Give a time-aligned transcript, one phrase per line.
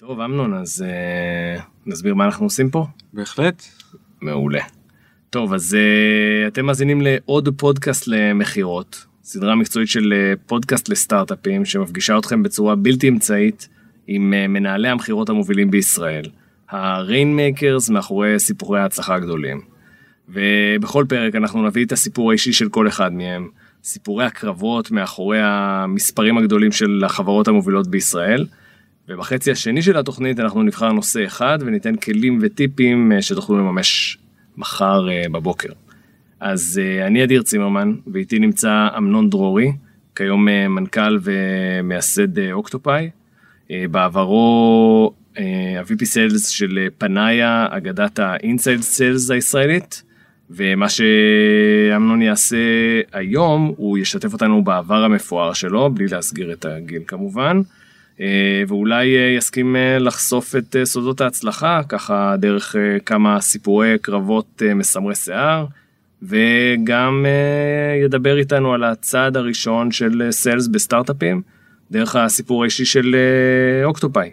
[0.00, 3.62] טוב אמנון אז uh, נסביר מה אנחנו עושים פה בהחלט
[4.20, 4.60] מעולה.
[5.30, 12.18] טוב אז uh, אתם מאזינים לעוד פודקאסט למכירות סדרה מקצועית של uh, פודקאסט לסטארט-אפים שמפגישה
[12.18, 13.68] אתכם בצורה בלתי אמצעית
[14.06, 16.24] עם uh, מנהלי המכירות המובילים בישראל
[16.70, 19.60] ה rainmakers מאחורי סיפורי ההצלחה הגדולים.
[20.28, 23.48] ובכל פרק אנחנו נביא את הסיפור האישי של כל אחד מהם
[23.84, 28.46] סיפורי הקרבות מאחורי המספרים הגדולים של החברות המובילות בישראל.
[29.08, 34.18] ובחצי השני של התוכנית אנחנו נבחר נושא אחד וניתן כלים וטיפים אה, שתוכלו לממש
[34.56, 35.72] מחר אה, בבוקר.
[36.40, 39.72] אז אה, אני אדיר צימרמן ואיתי נמצא אמנון דרורי,
[40.14, 43.10] כיום מנכ"ל ומייסד אוקטופאי.
[43.90, 50.02] בעברו ה-VP Sales של פנאיה, אגדת ה-Inside Sales הישראלית.
[50.50, 52.56] ומה שאמנון יעשה
[53.12, 57.60] היום הוא ישתף אותנו בעבר המפואר שלו בלי להסגיר את הגיל כמובן.
[58.20, 65.14] אה, ואולי אה, יסכים אה, לחשוף את סודות ההצלחה ככה דרך כמה סיפורי קרבות מסמרי
[65.14, 65.66] שיער
[66.22, 67.26] וגם
[68.04, 71.42] ידבר איתנו על הצעד הראשון של סיילס בסטארט-אפים
[71.90, 73.16] דרך הסיפור האישי של
[73.84, 74.30] אוקטופאי.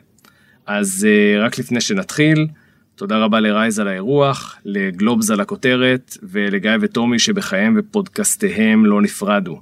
[0.66, 1.08] אז
[1.40, 2.48] רק לפני שנתחיל
[2.96, 9.62] תודה רבה לרייז על האירוח, לגלובס על הכותרת ולגיא וטומי שבחייהם ופודקאסטיהם לא נפרדו.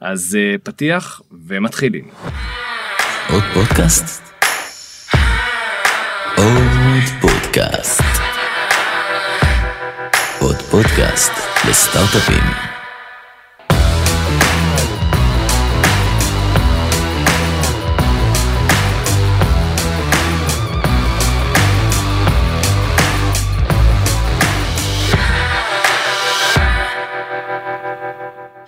[0.00, 2.04] אז פתיח ומתחילים.
[3.32, 4.22] עוד פודקאסט?
[6.36, 8.02] עוד פודקאסט.
[10.40, 11.32] עוד פודקאסט
[11.68, 12.44] לסטארט-אפים.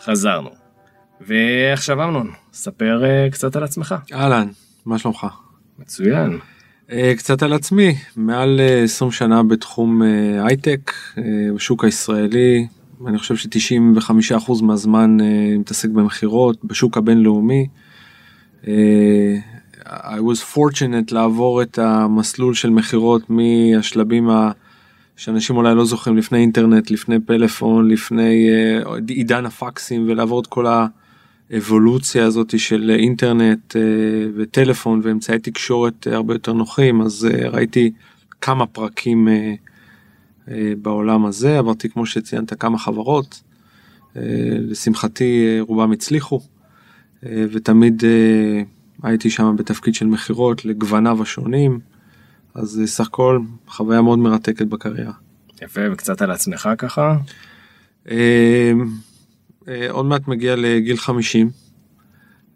[0.01, 0.64] חזרנו.
[1.21, 3.95] ועכשיו אמנון, ספר uh, קצת על עצמך.
[4.13, 4.49] אהלן,
[4.87, 5.27] מה שלומך?
[5.79, 6.39] מצוין.
[6.89, 10.07] Uh, קצת על עצמי, מעל uh, אה, 20 שנה בתחום uh,
[10.47, 11.21] הייטק, uh,
[11.55, 12.67] בשוק הישראלי,
[13.07, 17.67] אני חושב ש-95% מהזמן uh, מתעסק במכירות, בשוק הבינלאומי.
[18.63, 18.67] Uh,
[19.87, 24.51] I was fortunate לעבור את המסלול של מכירות מהשלבים ה...
[25.17, 28.49] שאנשים אולי לא זוכרים לפני אינטרנט, לפני פלאפון, לפני
[28.85, 30.67] uh, עידן הפקסים ולעבור את כל.
[31.51, 33.83] האבולוציה הזאת של אינטרנט אה,
[34.37, 37.93] וטלפון ואמצעי תקשורת הרבה יותר נוחים אז אה, ראיתי
[38.41, 39.55] כמה פרקים אה,
[40.83, 43.43] בעולם הזה עברתי כמו שציינת כמה חברות
[44.61, 46.41] לשמחתי רובם הצליחו
[47.23, 48.03] ותמיד
[49.03, 51.81] הייתי שם בתפקיד של מכירות לגווניו השונים
[52.55, 55.13] אז סך הכל חוויה מאוד מרתקת בקריירה.
[55.63, 57.17] יפה וקצת על עצמך ככה.
[59.69, 61.51] אה, עוד מעט מגיע לגיל 50,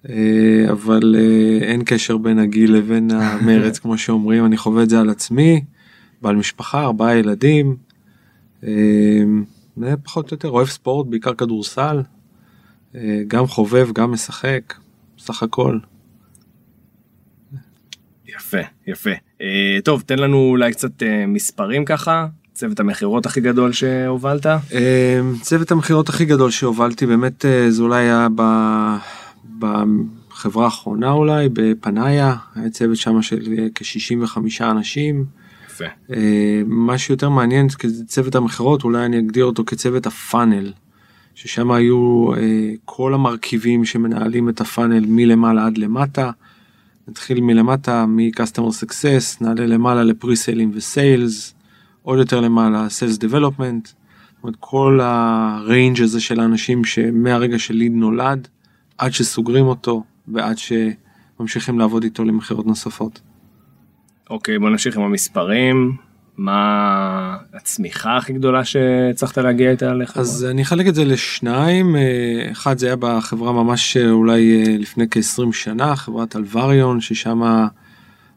[0.09, 0.15] אה,
[0.71, 5.11] אבל אה, אין קשר בין הגיל לבין המרץ כמו שאומרים, אני חווה את זה על
[5.11, 5.65] עצמי,
[6.23, 7.77] בעל משפחה, ארבעה ילדים,
[10.03, 12.03] פחות או יותר אוהב ספורט, בעיקר כדורסל,
[13.29, 14.75] גם חובב, גם משחק,
[15.19, 15.79] סך הכל.
[18.29, 19.11] יפה, יפה.
[19.85, 22.27] טוב, תן לנו אולי קצת מספרים ככה,
[22.59, 24.47] צוות המכירות הכי גדול שהובלת?
[24.47, 28.29] אמ, צוות המכירות הכי גדול שהובלתי באמת אה, זה אולי היה
[29.59, 35.25] בחברה האחרונה אולי בפנאיה היה צוות שם של אה, כ-65 אנשים.
[35.67, 35.85] יפה.
[36.13, 37.67] אה, מה שיותר מעניין
[38.07, 40.73] צוות המכירות אולי אני אגדיר אותו כצוות הפאנל.
[41.35, 42.29] ששם היו
[42.85, 46.31] כל המרכיבים שמנהלים את הפאנל מלמעלה עד למטה.
[47.09, 51.55] נתחיל מלמטה מ-customer success נעלה למעלה לפריסיילים וסיילס
[52.09, 58.49] עוד יותר למעלה, Sales Development, זאת אומרת, כל הריינג' הזה של האנשים שמהרגע שליד נולד,
[58.99, 63.21] עד שסוגרים אותו ועד שממשיכים לעבוד איתו למכירות נוספות.
[64.31, 65.97] אוקיי, okay, בוא נמשיך עם המספרים.
[66.37, 70.23] מה הצמיחה הכי גדולה שהצלחת להגיע איתה לחברה?
[70.23, 74.77] אז אני אחלק את זה לשניים, אה, אחד זה היה בחברה ממש אה, אולי אה,
[74.79, 77.43] לפני כ-20 שנה, חברת אלווריון, ששם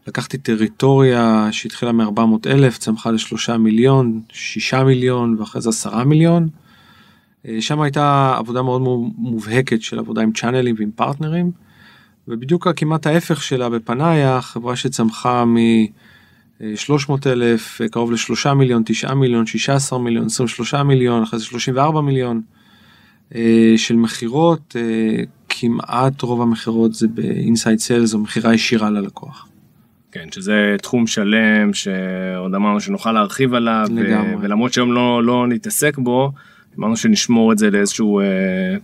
[0.06, 6.48] לקחתי טריטוריה שהתחילה מ-400 אלף, צמחה לשלושה מיליון, שישה מיליון ואחרי זה עשרה מיליון.
[7.48, 8.82] אה, שם הייתה עבודה מאוד
[9.16, 11.50] מובהקת של עבודה עם צ'אנלים ועם פרטנרים.
[12.28, 19.46] ובדיוק כמעט ההפך שלה בפנאיה, חברה שצמחה מ-300 אלף, אה, קרוב לשלושה מיליון, תשעה מיליון,
[19.46, 22.40] שישה עשר מיליון, עשרים ושלושה מיליון, אחרי זה שלושים וארבע מיליון
[23.34, 24.76] אה, של מכירות,
[25.48, 29.48] כמעט רוב המכירות זה באינסייד סיילס או מכירה ישירה ללקוח.
[30.12, 34.36] כן, שזה תחום שלם שעוד אמרנו שנוכל להרחיב עליו, לגמרי.
[34.40, 36.32] ולמרות שהיום לא, לא נתעסק בו,
[36.78, 38.24] אמרנו שנשמור את זה לאיזשהו אה,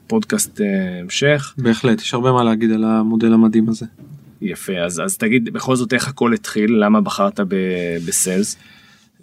[0.07, 1.55] פודקאסט אה, המשך.
[1.59, 3.87] בהחלט, יש הרבה מה להגיד על המודל המדהים הזה.
[4.43, 8.57] יפה, אז, אז תגיד בכל זאת איך הכל התחיל, למה בחרת ב- בסיילס?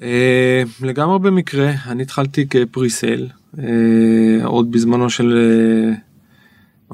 [0.01, 3.28] אה, לגמרי במקרה, אני התחלתי כפריסייל,
[3.60, 3.66] אה,
[4.44, 5.94] עוד בזמנו של אה,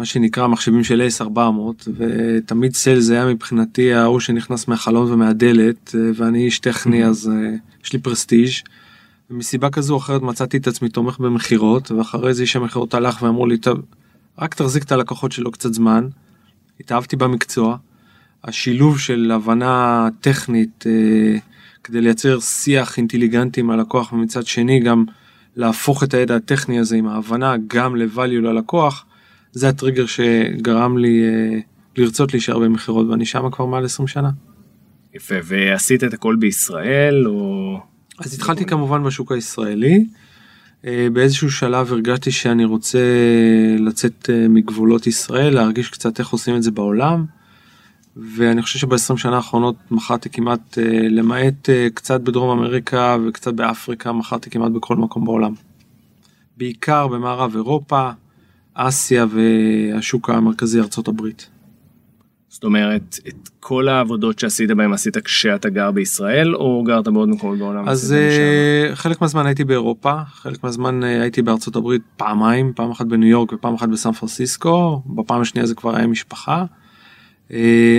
[0.01, 1.39] מה שנקרא מחשבים של S400,
[1.98, 7.94] ותמיד סיילס היה מבחינתי ההוא שנכנס מהחלון ומהדלת, אה, ואני איש טכני אז אה, יש
[7.94, 8.50] לי פרסטיג'.
[9.30, 13.45] ומסיבה כזו או אחרת מצאתי את עצמי תומך במכירות, ואחרי זה איש המכירות הלך ואמרו
[13.45, 13.57] לי,
[14.39, 16.07] רק תחזיק את הלקוחות שלו קצת זמן.
[16.80, 17.77] התאהבתי במקצוע.
[18.44, 21.38] השילוב של הבנה טכנית אה,
[21.83, 25.06] כדי לייצר שיח אינטליגנטי עם הלקוח ומצד שני גם
[25.56, 29.06] להפוך את הידע הטכני הזה עם ההבנה גם ל-value ללקוח
[29.51, 31.59] זה הטריגר שגרם לי אה,
[31.98, 34.30] לרצות להישאר במכירות ואני שם כבר מעל 20 שנה.
[35.13, 37.77] יפה, ועשית את הכל בישראל או...
[38.19, 40.06] אז התחלתי כמובן בשוק הישראלי.
[40.86, 43.00] אה, באיזשהו שלב הרגשתי שאני רוצה
[43.80, 47.25] לצאת אה, מגבולות ישראל להרגיש קצת איך עושים את זה בעולם.
[48.15, 54.50] ואני חושב שב-20 שנה האחרונות מכרתי כמעט אה, למעט קצת בדרום אמריקה וקצת באפריקה מכרתי
[54.50, 55.54] כמעט בכל מקום בעולם.
[56.57, 58.09] בעיקר במערב אירופה,
[58.73, 61.50] אסיה והשוק המרכזי ארצות הברית.
[62.50, 67.59] זאת אומרת, את כל העבודות שעשית בהם עשית כשאתה גר בישראל, או גרת בעוד מקומות
[67.59, 67.89] בעולם?
[67.89, 68.15] אז
[68.91, 73.29] uh, חלק מהזמן הייתי באירופה, חלק מהזמן uh, הייתי בארצות הברית פעמיים, פעם אחת בניו
[73.29, 76.65] יורק ופעם אחת בסן פרנסיסקו, בפעם השנייה זה כבר היה משפחה.
[77.50, 77.53] Uh,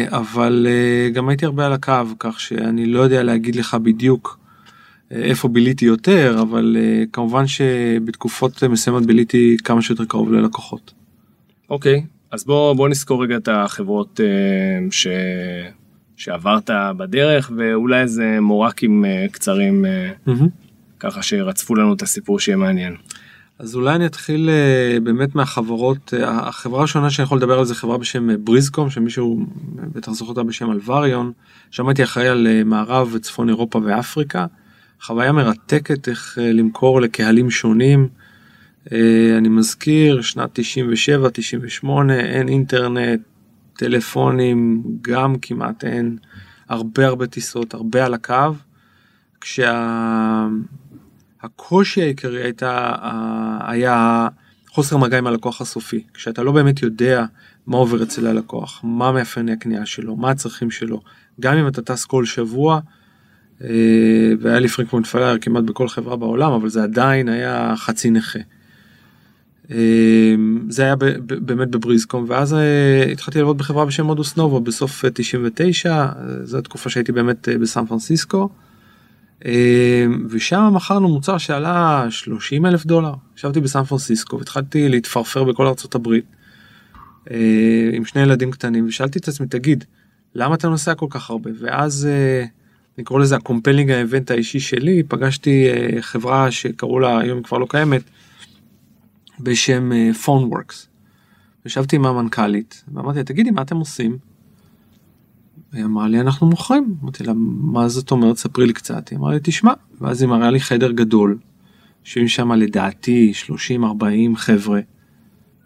[0.08, 0.66] אבל
[1.12, 4.42] גם הייתי הרבה על הקו, כך שאני לא יודע להגיד לך בדיוק
[5.12, 10.93] איפה ביליתי יותר, אבל uh, כמובן שבתקופות מסוימות ביליתי כמה שיותר קרוב ללקוחות.
[11.70, 12.06] אוקיי, okay.
[12.31, 15.06] אז בוא, בוא נזכור רגע את החברות uh, ש...
[16.17, 19.85] שעברת בדרך ואולי איזה מורקים uh, קצרים
[20.26, 20.31] mm-hmm.
[21.00, 22.97] ככה שרצפו לנו את הסיפור שיהיה מעניין.
[23.58, 24.50] אז אולי אני אתחיל
[25.03, 30.31] באמת מהחברות, החברה הראשונה שאני יכול לדבר על זה חברה בשם בריזקום שמישהו בטח זוכר
[30.31, 31.32] אותה בשם אלווריון,
[31.70, 34.47] שם הייתי אחראי על מערב וצפון אירופה ואפריקה,
[35.02, 38.08] חוויה מרתקת איך uh, למכור לקהלים שונים.
[38.93, 43.20] אה, אני מזכיר שנת 97 98 אין אינטרנט
[43.76, 46.16] טלפונים גם כמעט אין
[46.69, 48.54] הרבה הרבה טיסות הרבה על הקו.
[49.40, 49.81] כשהקושי
[51.94, 52.02] כשה...
[52.02, 52.94] העיקרי הייתה
[53.60, 54.28] היה
[54.69, 57.25] חוסר מגע עם הלקוח הסופי כשאתה לא באמת יודע
[57.66, 61.02] מה עובר אצל הלקוח מה מאפייני הקנייה שלו מה הצרכים שלו
[61.40, 62.81] גם אם אתה טס כל שבוע.
[63.62, 68.38] אה, והיה לי פרינקפורט פייר כמעט בכל חברה בעולם אבל זה עדיין היה חצי נכה.
[69.70, 75.93] אמ, זה היה באמת בבריזקום ואז אה, התחלתי לעבוד בחברה בשם מודוס נובו בסוף 99
[75.93, 76.06] אה,
[76.44, 78.49] זו התקופה שהייתי באמת אה, בסן פרנסיסקו.
[80.31, 86.25] ושם מכרנו מוצר שעלה 30 אלף דולר ישבתי בסן פרנסיסקו והתחלתי להתפרפר בכל ארצות הברית
[87.93, 89.85] עם שני ילדים קטנים ושאלתי את עצמי תגיד
[90.35, 92.08] למה אתה נוסע כל כך הרבה ואז
[92.99, 95.69] אני קורא לזה ה compelling event האישי שלי פגשתי
[96.00, 98.03] חברה שקראו לה היום כבר לא קיימת.
[99.41, 100.87] בשם פונוורקס.
[100.87, 104.19] אה, ישבתי עם המנכ"לית ואמרתי לה תגידי מה אתם עושים.
[105.73, 106.94] היא אמרה לי אנחנו מוכרים.
[107.03, 109.09] אמרתי לה מה זאת אומרת ספרי לי קצת.
[109.09, 111.39] היא אמרה לי תשמע ואז היא מראה לי חדר גדול.
[112.05, 113.33] יושבים שם לדעתי
[113.79, 113.83] 30-40
[114.37, 114.81] חבר'ה.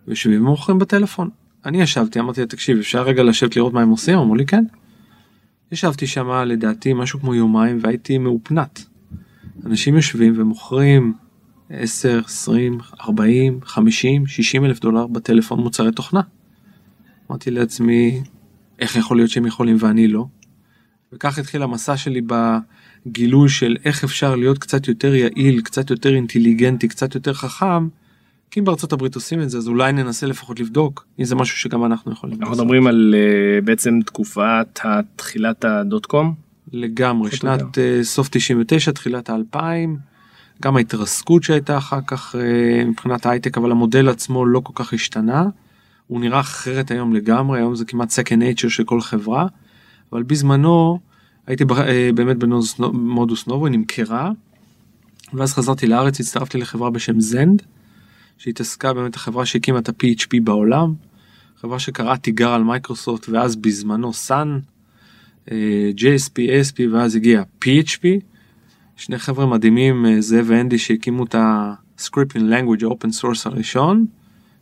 [0.08, 1.30] יושבים ומוכרים בטלפון.
[1.64, 4.64] אני ישבתי אמרתי לה תקשיב אפשר רגע לשבת לראות מה הם עושים אמרו לי כן.
[5.72, 8.84] ישבתי שם לדעתי משהו כמו יומיים והייתי מאופנת.
[9.66, 11.14] אנשים יושבים ומוכרים
[11.70, 16.20] 10, 20, 40, 50, 60 אלף דולר בטלפון מוצרי תוכנה.
[17.30, 18.22] אמרתי לעצמי,
[18.78, 20.26] איך יכול להיות שהם יכולים ואני לא?
[21.12, 22.20] וכך התחיל המסע שלי
[23.06, 27.88] בגילוי של איך אפשר להיות קצת יותר יעיל, קצת יותר אינטליגנטי, קצת יותר חכם.
[28.50, 31.58] כי אם בארצות הברית עושים את זה אז אולי ננסה לפחות לבדוק אם זה משהו
[31.58, 36.34] שגם אנחנו יכולים אנחנו מדברים על uh, בעצם תקופת התחילת הדוט קום
[36.72, 39.98] לגמרי שנת uh, סוף 99 תחילת האלפיים.
[40.62, 45.44] גם ההתרסקות שהייתה אחר כך אה, מבחינת ההייטק אבל המודל עצמו לא כל כך השתנה.
[46.06, 49.46] הוא נראה אחרת היום לגמרי היום זה כמעט second nature של כל חברה.
[50.12, 50.98] אבל בזמנו
[51.46, 52.36] הייתי אה, באמת
[52.78, 54.30] במודוס נובו נמכרה.
[55.34, 57.62] ואז חזרתי לארץ הצטרפתי לחברה בשם Zend.
[58.38, 60.94] שהתעסקה באמת החברה שהקימה את ה-PHP בעולם.
[61.60, 64.58] חברה שקראה תיגר על מייקרוסופט ואז בזמנו Sun.
[65.50, 68.04] אה, JSP, ASP ואז הגיע PHP.
[68.96, 74.06] שני חבר'ה מדהימים, אה, זאב ואנדי שהקימו את ה-scripting language open source הראשון,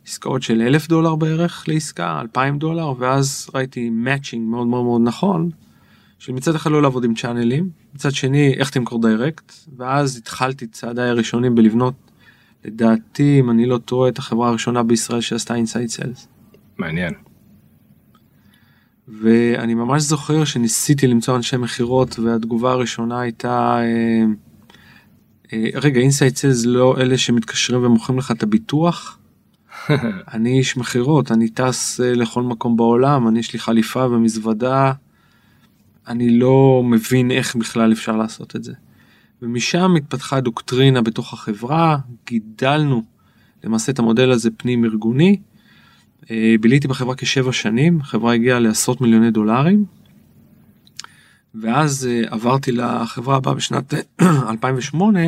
[0.07, 5.49] עסקאות של אלף דולר בערך לעסקה, אלפיים דולר, ואז ראיתי matching מאוד מאוד מאוד נכון,
[6.19, 11.55] שמצד אחד לא לעבוד עם channelים, מצד שני איך תמכור direct, ואז התחלתי צעדיי הראשונים
[11.55, 11.93] בלבנות,
[12.65, 16.27] לדעתי אם אני לא טועה את החברה הראשונה בישראל שעשתה inside sales.
[16.77, 17.13] מעניין.
[19.07, 24.25] ואני ממש זוכר שניסיתי למצוא אנשי מכירות והתגובה הראשונה הייתה אה,
[25.53, 29.19] אה, רגע inside sales לא אלה שמתקשרים ומוכרים לך את הביטוח.
[30.33, 34.93] אני איש מכירות אני טס אה, לכל מקום בעולם אני יש לי חליפה ומזוודה.
[36.07, 38.73] אני לא מבין איך בכלל אפשר לעשות את זה.
[39.41, 43.03] ומשם התפתחה דוקטרינה בתוך החברה גידלנו
[43.63, 45.39] למעשה את המודל הזה פנים ארגוני.
[46.31, 49.85] אה, ביליתי בחברה כשבע שנים, החברה הגיעה לעשרות מיליוני דולרים.
[51.55, 53.93] ואז אה, עברתי לחברה הבאה בשנת
[54.49, 55.19] 2008,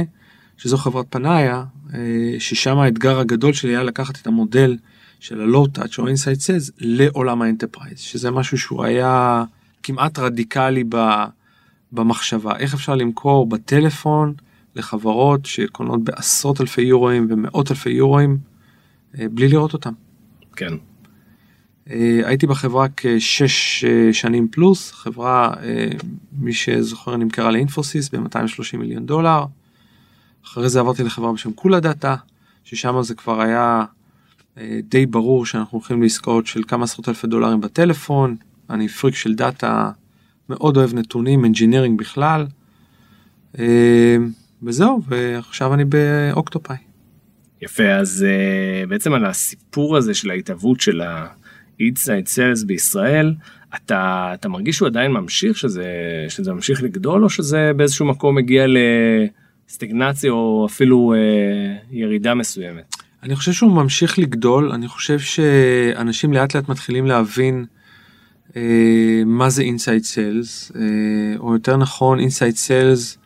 [0.58, 2.00] שזו חברת פנאיה, אה,
[2.40, 4.78] ששם האתגר הגדול שלי היה לקחת את המודל
[5.20, 9.44] של ה low-touch או inside sales לעולם ה enterprise, שזה משהו שהוא היה
[9.84, 10.84] כמעט רדיקלי
[11.92, 14.34] במחשבה, איך אפשר למכור בטלפון
[14.76, 18.38] לחברות שקונות בעשרות אלפי יורואים ומאות אלפי יורואים
[19.14, 19.94] בלי לראות אותם.
[20.56, 20.74] כן.
[21.90, 25.88] אה, הייתי בחברה כשש אה, שנים פלוס, חברה, אה,
[26.32, 29.46] מי שזוכר, נמכרה לאינפוסיס ב-230 מיליון דולר.
[30.46, 32.16] אחרי זה עברתי לחברה בשם קולה דאטה,
[32.64, 33.86] ששם זה כבר היה
[34.84, 38.36] די ברור שאנחנו הולכים לעסקאות של כמה עשרות אלפי דולרים בטלפון.
[38.70, 39.92] אני פריק של data,
[40.50, 42.46] מאוד אוהב נתונים, engineering בכלל.
[44.64, 46.76] וזהו, ועכשיו אני באוקטופאי.
[47.62, 48.26] יפה, אז
[48.88, 51.28] בעצם על הסיפור הזה של ההתהוות של ה...
[51.80, 53.34] inside sales בישראל,
[53.76, 55.86] אתה, אתה מרגיש שהוא עדיין ממשיך, שזה,
[56.30, 58.66] שזה ממשיך לגדול, או שזה באיזשהו מקום מגיע
[59.68, 62.96] לסטגנציה או אפילו אה, ירידה מסוימת?
[63.24, 67.77] אני חושב שהוא ממשיך לגדול, אני חושב שאנשים לאט לאט מתחילים להבין אה,
[69.26, 70.82] מה זה inside sales, אה,
[71.40, 73.18] או יותר נכון inside sales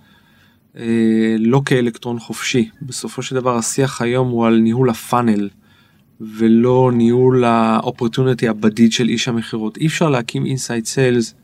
[0.78, 2.70] אה, לא כאלקטרון חופשי.
[2.82, 5.50] בסופו של דבר השיח היום הוא על ניהול ה funnel.
[6.22, 9.78] ולא ניהול ה opportunity הבדיד של איש המכירות.
[9.78, 11.36] אי אפשר להקים inside sales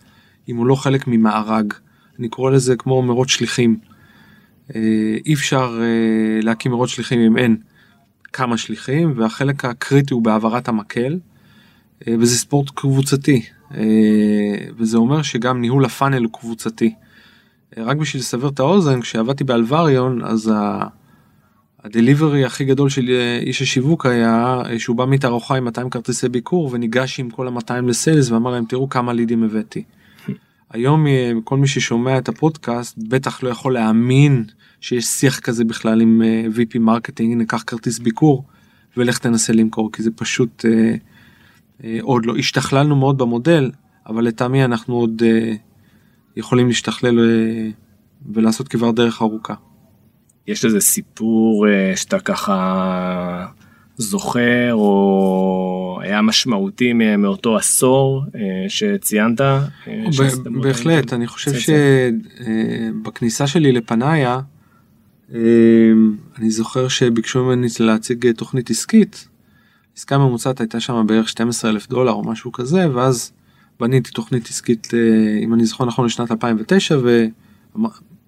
[0.50, 1.74] אם הוא לא חלק ממארג.
[2.20, 3.78] אני קורא לזה כמו מרוץ שליחים.
[4.76, 4.82] אה,
[5.26, 7.58] אי אפשר אה, להקים מרוץ שליחים אם אין
[8.34, 11.20] כמה שליחים והחלק הקריטי הוא בהעברת המקל.
[12.08, 13.42] אה, וזה ספורט קבוצתי
[14.78, 16.94] וזה אומר שגם ניהול ה funnel הוא קבוצתי.
[17.78, 20.52] רק בשביל לסבר את האוזן כשעבדתי באלווריון אז
[21.84, 25.90] ה delivery הכי גדול של אה, איש השיווק היה אה, שהוא בא מתערוכה עם 200
[25.90, 29.84] כרטיסי ביקור וניגש עם כל ה-200 ל sales ואמר להם תראו כמה לידים הבאתי.
[30.74, 34.46] היום אה, כל מי ששומע את הפודקאסט בטח לא יכול להאמין
[34.82, 36.22] שיש שיח כזה בכלל עם
[36.56, 38.44] VP marketing הנה קח כרטיס ביקור
[38.98, 40.96] ולך תנסה למכור כי זה פשוט אה, אה,
[42.02, 43.72] עוד לא השתכללנו מאוד במודל
[44.08, 45.54] אבל לטעמי אנחנו עוד אה,
[46.36, 47.70] יכולים להשתכלל אה,
[48.34, 49.54] ולעשות כבר דרך ארוכה.
[50.48, 53.48] יש איזה סיפור אה, שאתה ככה
[53.98, 59.42] זוכר או היה משמעותי מאותו עשור אה, שציינת?
[59.42, 59.66] אה,
[60.62, 61.52] בהחלט, אני חושב
[63.04, 64.40] שבכניסה שלי לפנאיה,
[66.38, 69.28] אני זוכר שביקשו ממני להציג תוכנית עסקית.
[69.98, 73.32] עסקה ממוצעת הייתה שם בערך 12 אלף דולר או משהו כזה ואז
[73.80, 74.88] בניתי תוכנית עסקית
[75.44, 76.98] אם אני זוכר נכון לשנת 2009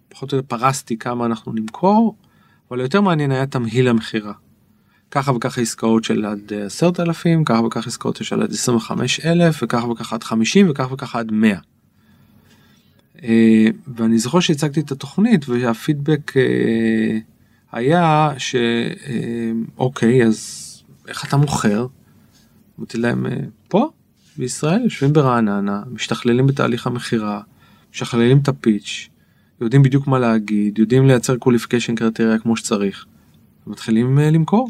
[0.09, 2.15] פחות או יותר פרסתי כמה אנחנו נמכור,
[2.71, 4.33] אבל יותר מעניין היה תמהיל המכירה.
[5.11, 10.23] ככה וככה עסקאות של עד 10,000, ככה וככה עסקאות של עד 25,000 וככה וככה עד
[10.23, 11.57] 50 וככה וככה עד 100.
[13.23, 17.17] אה, ואני זוכר שהצגתי את התוכנית והפידבק אה,
[17.71, 20.68] היה שאוקיי אה, אז
[21.09, 21.87] איך אתה מוכר?
[22.79, 23.25] אמרתי להם
[23.67, 23.89] פה
[24.37, 27.41] בישראל יושבים ברעננה משתכללים בתהליך המכירה
[27.93, 29.09] משכללים את ה pitch
[29.61, 33.05] יודעים בדיוק מה להגיד, יודעים לייצר qualification criteria כמו שצריך,
[33.67, 34.69] ומתחילים אה, למכור.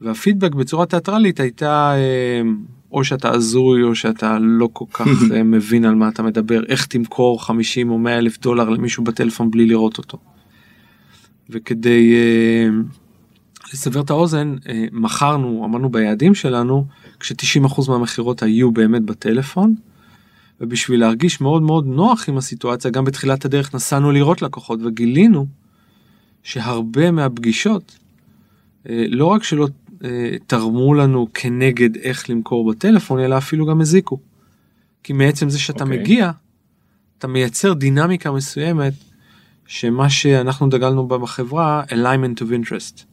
[0.00, 2.46] והפידבק בצורה תיאטרלית הייתה אה,
[2.92, 5.06] או שאתה הזוי או שאתה לא כל כך
[5.44, 9.66] מבין על מה אתה מדבר, איך תמכור 50 או 100 אלף דולר למישהו בטלפון בלי
[9.66, 10.18] לראות אותו.
[11.50, 12.99] וכדי uh,
[13.72, 16.86] לסבר את האוזן, uh, מכרנו, אמרנו ביעדים שלנו,
[17.20, 19.74] כש-90% מהמכירות היו באמת בטלפון.
[20.60, 25.46] ובשביל להרגיש מאוד מאוד נוח עם הסיטואציה, גם בתחילת הדרך נסענו לראות לקוחות וגילינו
[26.42, 27.98] שהרבה מהפגישות,
[28.88, 29.68] אה, לא רק שלא
[30.04, 34.18] אה, תרמו לנו כנגד איך למכור בטלפון, אלא אפילו גם הזיקו.
[35.02, 35.86] כי מעצם זה שאתה okay.
[35.86, 35.98] אוקיי.
[35.98, 36.30] מגיע,
[37.18, 38.92] אתה מייצר דינמיקה מסוימת,
[39.66, 43.04] שמה שאנחנו דגלנו בה בחברה, alignment of interest.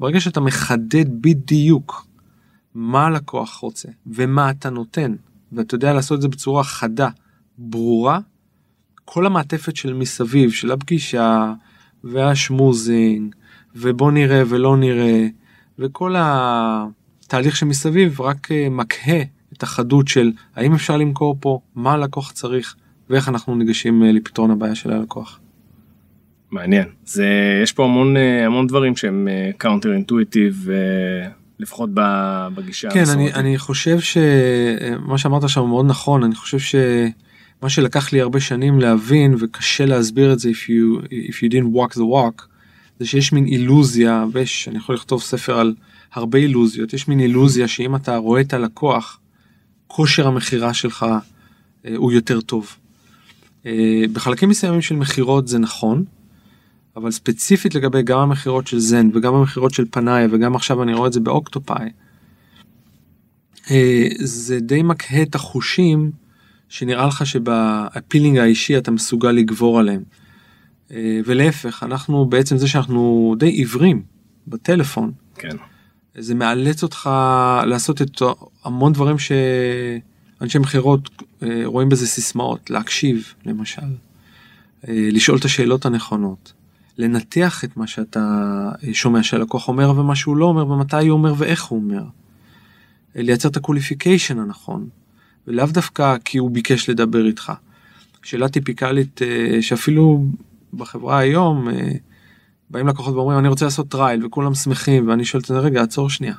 [0.00, 2.06] ברגע שאתה מחדד בדיוק
[2.74, 5.14] מה הלקוח רוצה ומה אתה נותן,
[5.52, 7.08] ואתה יודע לעשות את זה בצורה חדה,
[7.58, 8.18] ברורה,
[9.04, 11.52] כל המעטפת של מסביב, של הפגישה,
[12.04, 13.34] והשמוזינג,
[13.76, 15.26] ובוא נראה ולא נראה,
[15.78, 22.32] וכל התהליך שמסביב רק אה, מקהה את החדות של האם אפשר למכור פה, מה הלקוח
[22.32, 22.76] צריך
[23.10, 25.39] ואיך אנחנו ניגשים אה, לפתרון הבעיה של הלקוח.
[26.50, 26.88] מעניין.
[27.04, 27.26] זה
[27.62, 29.28] יש פה המון אה, המון דברים שהם
[29.58, 30.68] counter intuitive
[31.60, 31.90] לפחות
[32.54, 36.24] בגישה כן אני, אני חושב שמה שאמרת שם מאוד נכון.
[36.24, 41.34] אני חושב שמה שלקח לי הרבה שנים להבין וקשה להסביר את זה if you if
[41.34, 42.42] you didn't walk the walk
[42.98, 45.74] זה שיש מין אילוזיה ויש אני יכול לכתוב ספר על
[46.12, 49.20] הרבה אילוזיות יש מין אילוזיה שאם אתה רואה את הלקוח
[49.86, 51.06] כושר המכירה שלך
[51.86, 52.76] אה, הוא יותר טוב.
[53.66, 56.04] אה, בחלקים מסוימים של מכירות זה נכון
[56.96, 61.08] אבל ספציפית לגבי גם המכירות של זן וגם המכירות של פנאי וגם עכשיו אני רואה
[61.08, 61.90] את זה באוקטופאי.
[63.70, 66.10] אה, זה די מקהה את החושים
[66.68, 70.02] שנראה לך שבאפילינג האישי אתה מסוגל לגבור עליהם.
[70.90, 74.02] אה, ולהפך אנחנו בעצם זה שאנחנו די עיוורים
[74.48, 75.12] בטלפון.
[75.34, 75.56] כן.
[76.14, 77.10] זה מאלץ אותך
[77.66, 78.22] לעשות את
[78.64, 81.10] המון דברים שאנשי מכירות
[81.42, 83.82] אה, רואים בזה סיסמאות להקשיב למשל
[84.88, 86.52] לשאול את השאלות הנכונות
[86.98, 88.20] לנתח את מה שאתה
[88.84, 92.02] אה, שומע שהלקוח אומר ומה שהוא לא אומר ומתי הוא אומר ואיך הוא אומר.
[93.16, 94.88] אה, לייצר את ה qualification הנכון
[95.46, 97.52] ולאו דווקא כי הוא ביקש לדבר איתך.
[98.22, 100.24] שאלה טיפיקלית אה, שאפילו
[100.74, 101.68] בחברה היום
[102.70, 106.10] באים לקוחות ואומרים אני רוצה לעשות trial וכולם שמחים ואני שואל את זה רגע עצור
[106.10, 106.34] שנייה.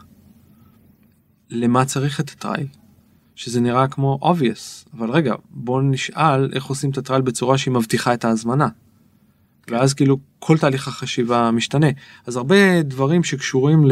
[1.49, 2.67] למה צריך את ה trial?
[3.35, 7.73] שזה נראה כמו obvious אבל רגע בוא נשאל איך עושים את ה trial בצורה שהיא
[7.73, 8.67] מבטיחה את ההזמנה.
[9.67, 11.87] ואז כאילו כל תהליך החשיבה משתנה.
[12.27, 13.85] אז הרבה דברים שקשורים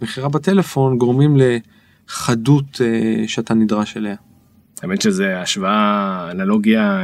[0.00, 4.14] למכירה בטלפון גורמים לחדות אה, שאתה נדרש אליה.
[4.82, 7.02] האמת שזה השוואה אנלוגיה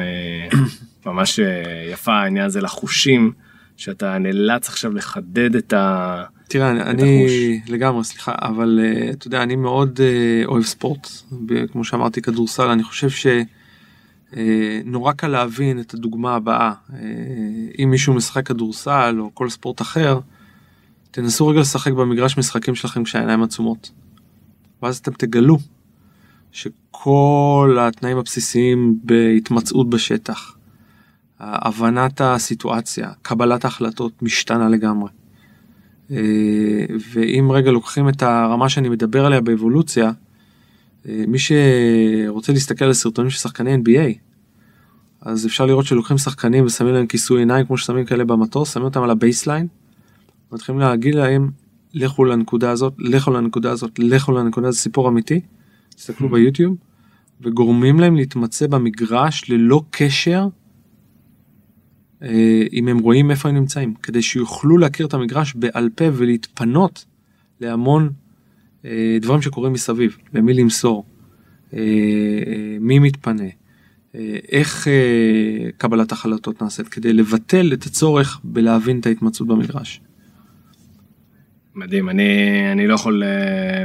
[0.52, 0.56] uh,
[1.06, 1.42] ממש uh,
[1.92, 3.32] יפה העניין הזה לחושים
[3.76, 6.24] שאתה נאלץ עכשיו לחדד את ה...
[6.48, 10.00] תראה אני, אני לגמרי סליחה אבל אתה יודע אני מאוד
[10.44, 11.08] אוהב ספורט.
[11.72, 13.26] כמו שאמרתי כדורסל אני חושב ש...
[14.36, 16.98] אה, נורא קל להבין את הדוגמה הבאה אה,
[17.78, 20.20] אם מישהו משחק כדורסל או כל ספורט אחר
[21.10, 23.90] תנסו רגע לשחק במגרש משחקים שלכם כשהעיניים עצומות.
[24.82, 25.58] ואז אתם תגלו
[26.52, 30.56] שכל התנאים הבסיסיים בהתמצאות בשטח,
[31.40, 35.10] הבנת הסיטואציה, קבלת ההחלטות משתנה לגמרי.
[36.10, 36.16] אה,
[37.12, 40.12] ואם רגע לוקחים את הרמה שאני מדבר עליה באבולוציה,
[41.08, 44.18] מי שרוצה להסתכל על סרטונים של שחקני NBA,
[45.20, 49.02] אז אפשר לראות שלוקחים שחקנים ושמים להם כיסוי עיניים כמו ששמים כאלה במטוס, שמים אותם
[49.02, 49.66] על ה baseline,
[50.52, 51.50] מתחילים להגיד להם
[51.94, 55.40] לכו לנקודה הזאת, לכו לנקודה הזאת, לכו לנקודה הזאת, סיפור אמיתי,
[55.94, 56.76] תסתכלו ביוטיוב,
[57.40, 60.48] וגורמים להם להתמצא במגרש ללא קשר
[62.22, 67.04] אה, אם הם רואים איפה הם נמצאים, כדי שיוכלו להכיר את המגרש בעל פה ולהתפנות
[67.60, 68.25] להמון אה,
[69.20, 71.04] דברים שקורים מסביב, למי למסור,
[71.74, 73.44] אה, אה, מי מתפנה,
[74.52, 74.88] איך
[75.76, 80.00] קבלת החלטות נעשית, כדי לבטל את הצורך בלהבין את ההתמצאות במגרש.
[81.74, 82.28] מדהים, אני,
[82.72, 83.22] אני לא יכול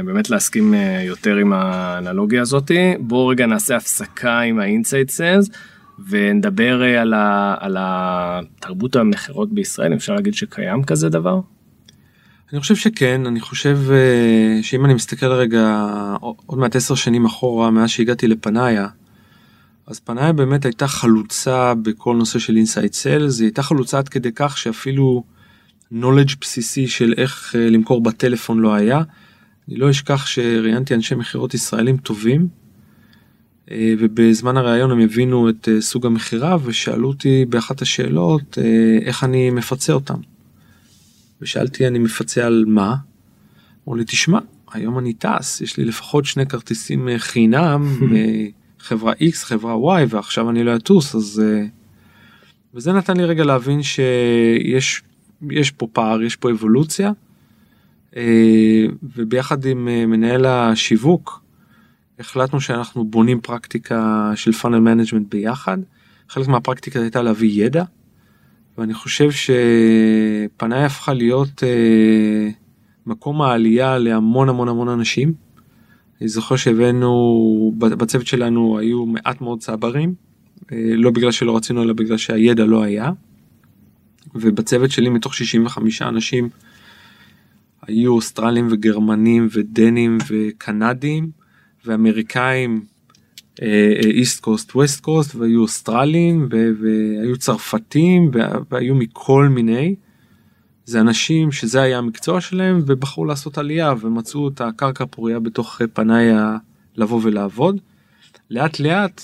[0.04, 0.74] באמת להסכים
[1.06, 2.94] יותר עם האנלוגיה הזאתי.
[3.00, 5.56] בואו רגע נעשה הפסקה עם ה-inside sales
[6.08, 11.40] ונדבר על, ה, על התרבות המכירות בישראל, אפשר להגיד שקיים כזה דבר?
[12.52, 15.86] אני חושב שכן, אני חושב uh, שאם אני מסתכל רגע
[16.20, 18.88] עוד מעט עשר שנים אחורה מאז שהגעתי לפנאיה,
[19.86, 24.30] אז פנאיה באמת הייתה חלוצה בכל נושא של inside sales, היא הייתה חלוצה עד כדי
[24.34, 25.24] כך שאפילו
[25.92, 29.02] knowledge בסיסי של איך אה, למכור בטלפון לא היה.
[29.68, 32.48] אני לא אשכח שראיינתי אנשי מכירות ישראלים טובים,
[33.66, 38.58] אה, ובזמן הראיון הם הבינו את סוג המכירה ושאלו אותי באחת השאלות
[39.02, 40.31] איך אני מפצה אותם.
[41.42, 42.96] ושאלתי אני מפצה על מה?
[43.84, 44.38] אמרו לי תשמע
[44.72, 47.86] היום אני טס יש לי לפחות שני כרטיסים אה, חינם
[48.80, 51.14] מחברה x חברה y ועכשיו אני לא אטוס.
[51.14, 51.66] אז אה,
[52.74, 55.02] וזה נתן לי רגע להבין שיש
[55.50, 57.12] יש פה פער יש פה אבולוציה
[58.16, 58.84] אה,
[59.16, 61.42] וביחד עם מנהל השיווק
[62.18, 65.78] החלטנו שאנחנו בונים פרקטיקה של funnel management ביחד.
[66.28, 67.84] חלק מהפרקטיקה הייתה להביא ידע
[68.78, 72.48] ואני חושב שפנאיה הפכה להיות אה,
[73.06, 75.32] מקום העלייה להמון המון המון אנשים.
[76.20, 80.14] אני זוכר שהבאנו בצוות שלנו היו מעט מאוד צברים
[80.72, 83.10] אה, לא בגלל שלא רצינו אלא בגלל שהידע לא היה.
[84.34, 86.48] ובצוות שלי מתוך 65 אנשים
[87.86, 91.30] היו אוסטרלים וגרמנים ודנים וקנדים
[91.84, 92.84] ואמריקאים
[94.02, 98.30] איסט קוסט ווסט קוסט והיו אוסטרלים והיו צרפתים
[98.70, 99.94] והיו מכל מיני.
[100.84, 106.32] זה אנשים שזה היה המקצוע שלהם ובחרו לעשות עלייה ומצאו את הקרקע הפורייה בתוך פניי
[106.96, 107.80] לבוא ולעבוד.
[108.50, 109.22] לאט לאט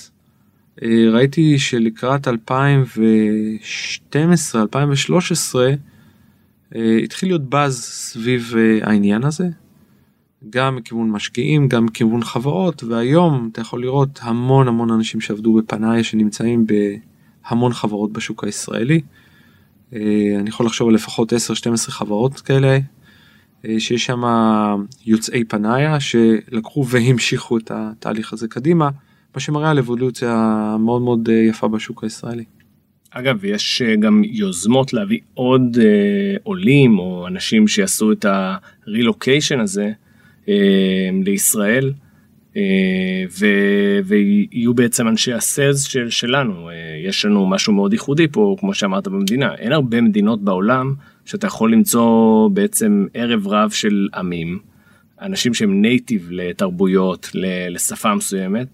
[0.83, 5.73] אה, ראיתי שלקראת 2012 2013
[6.75, 9.49] אה, התחיל להיות באז סביב אה, העניין הזה.
[10.51, 16.05] גם מכיוון משקיעים גם מכיוון חברות והיום אתה יכול לראות המון המון אנשים שעבדו בפנאיה
[16.05, 19.01] שנמצאים בהמון חברות בשוק הישראלי.
[19.93, 21.37] אני יכול לחשוב על לפחות 10-12
[21.77, 22.79] חברות כאלה
[23.79, 24.23] שיש שם
[25.07, 28.91] יוצאי פנאיה שלקחו והמשיכו את התהליך הזה קדימה.
[29.35, 32.45] מה שמראה על אבולוציה מאוד מאוד אה, יפה בשוק הישראלי.
[33.11, 39.85] אגב, יש אה, גם יוזמות להביא עוד אה, עולים או אנשים שיעשו את הרילוקיישן הזה
[39.85, 40.08] אה,
[41.25, 41.93] לישראל.
[42.57, 43.25] אה,
[44.05, 46.69] ויהיו בעצם אנשי הסלס של, שלנו.
[46.69, 49.55] אה, יש לנו משהו מאוד ייחודי פה, כמו שאמרת במדינה.
[49.55, 54.59] אין הרבה מדינות בעולם שאתה יכול למצוא בעצם ערב רב של עמים,
[55.21, 57.31] אנשים שהם native לתרבויות,
[57.71, 58.67] לשפה מסוימת,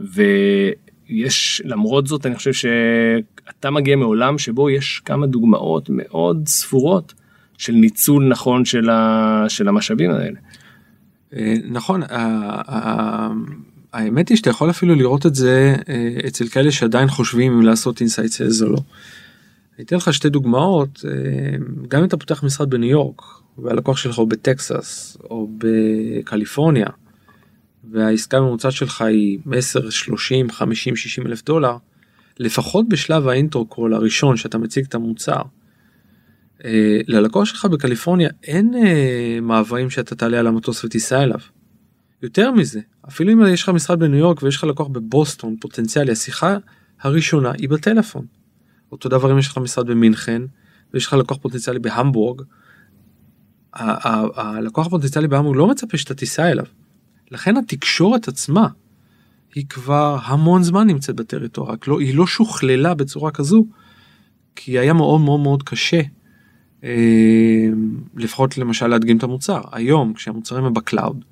[0.00, 7.14] ויש, למרות זאת, אני חושב שאתה מגיע מעולם שבו יש כמה דוגמאות מאוד ספורות
[7.58, 10.38] של ניצול נכון של, ה, של המשאבים האלה.
[11.36, 12.02] אה, נכון,
[13.92, 18.00] האמת היא שאתה יכול אפילו לראות את זה אה, אצל כאלה שעדיין חושבים אם לעשות
[18.00, 18.78] inside sales או לא.
[19.78, 21.56] אני אתן לך שתי דוגמאות, אה,
[21.88, 23.22] גם אם אתה פותח משרד בניו יורק
[23.58, 26.86] והלקוח שלך הוא בטקסס או בקליפורניה
[27.90, 31.76] והעסקה הממוצעת שלך היא 10, 30, 50, 60 אלף דולר,
[32.38, 35.63] לפחות בשלב האינטרו קול הראשון שאתה מציג את המוצר, אה,
[37.06, 41.38] ללקוח שלך בקליפורניה אין אה, מעברים שאתה תעלה על המטוס ותיסע אליו.
[42.22, 46.56] יותר מזה, אפילו אם יש לך משרד בניו יורק ויש לך לקוח בבוסטון פוטנציאלי, השיחה
[47.00, 48.26] הראשונה היא בטלפון.
[48.92, 50.42] אותו דבר אם יש לך משרד במינכן
[50.94, 52.42] ויש לך לקוח פוטנציאלי בהמבורג,
[53.74, 56.64] הלקוח הפוטנציאלי בהמבורג לא מצפה שאתה תיסע אליו.
[57.30, 58.68] לכן התקשורת עצמה
[59.54, 63.66] היא כבר המון זמן נמצאת בטריטוריה, לא, היא לא שוכללה בצורה כזו,
[64.56, 66.04] כי היה מאוד מאוד מאוד קשה, אה,
[68.16, 69.60] לפחות למשל להדגים את המוצר.
[69.72, 71.24] היום כשהמוצרים הם ב cloud,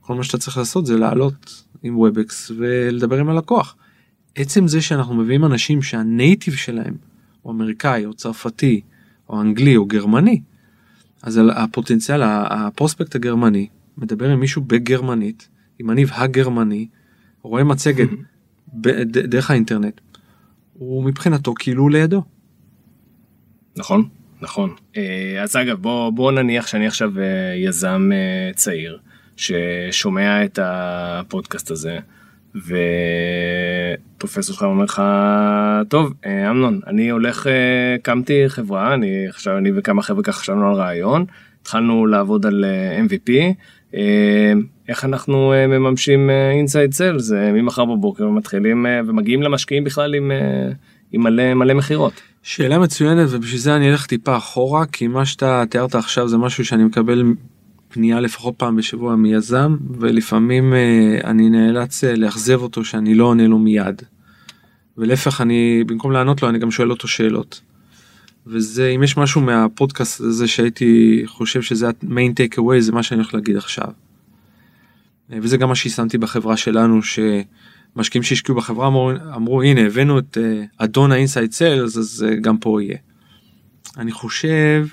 [0.00, 3.76] כל מה שאתה צריך לעשות זה לעלות עם Webex ולדבר עם הלקוח.
[4.34, 6.94] עצם זה שאנחנו מביאים אנשים שהנייטיב שלהם
[7.42, 8.80] הוא אמריקאי או צרפתי
[9.28, 10.40] או אנגלי או גרמני,
[11.22, 16.88] אז הפוטנציאל, הפרוספקט הגרמני מדבר עם מישהו בגרמנית, עם הניב הגרמני,
[17.42, 18.08] רואה מצגת
[19.06, 20.00] דרך האינטרנט,
[20.72, 22.22] הוא מבחינתו כאילו לידו.
[23.76, 24.08] נכון,
[24.40, 24.74] נכון.
[24.96, 28.98] אה, אז אגב, בוא, בוא נניח שאני עכשיו אה, יזם אה, צעיר
[29.36, 31.98] ששומע את הפודקאסט הזה.
[34.16, 35.02] ופרופסור שלך אומר לך
[35.88, 36.14] טוב
[36.50, 37.46] אמנון אני הולך
[38.02, 41.24] קמתי חברה אני עכשיו אני וכמה חבר'ה ככה חשבנו על רעיון
[41.62, 42.64] התחלנו לעבוד על
[43.08, 43.30] mvp
[44.88, 50.32] איך אנחנו מממשים אינסייד סלס ממחר בבוקר מתחילים ומגיעים למשקיעים בכלל עם,
[51.12, 52.22] עם מלא מלא מכירות.
[52.42, 56.64] שאלה מצוינת ובשביל זה אני אלך טיפה אחורה כי מה שאתה תיארת עכשיו זה משהו
[56.64, 57.22] שאני מקבל
[57.88, 60.74] פנייה לפחות פעם בשבוע מיזם ולפעמים
[61.24, 64.02] אני נאלץ לאכזב אותו שאני לא עונה לו מיד.
[64.98, 67.60] ולהפך אני במקום לענות לו אני גם שואל אותו שאלות.
[68.46, 73.20] וזה אם יש משהו מהפודקאסט הזה שהייתי חושב שזה ה main takeaway זה מה שאני
[73.20, 73.88] הולך להגיד עכשיו.
[75.30, 77.00] וזה גם מה שיישמתי בחברה שלנו
[77.94, 80.38] שמשקיעים שהשקיעו בחברה אמרו, אמרו הנה הבאנו את
[80.76, 82.98] אדון ה inside sales אז אה, גם פה יהיה.
[83.96, 84.86] אני חושב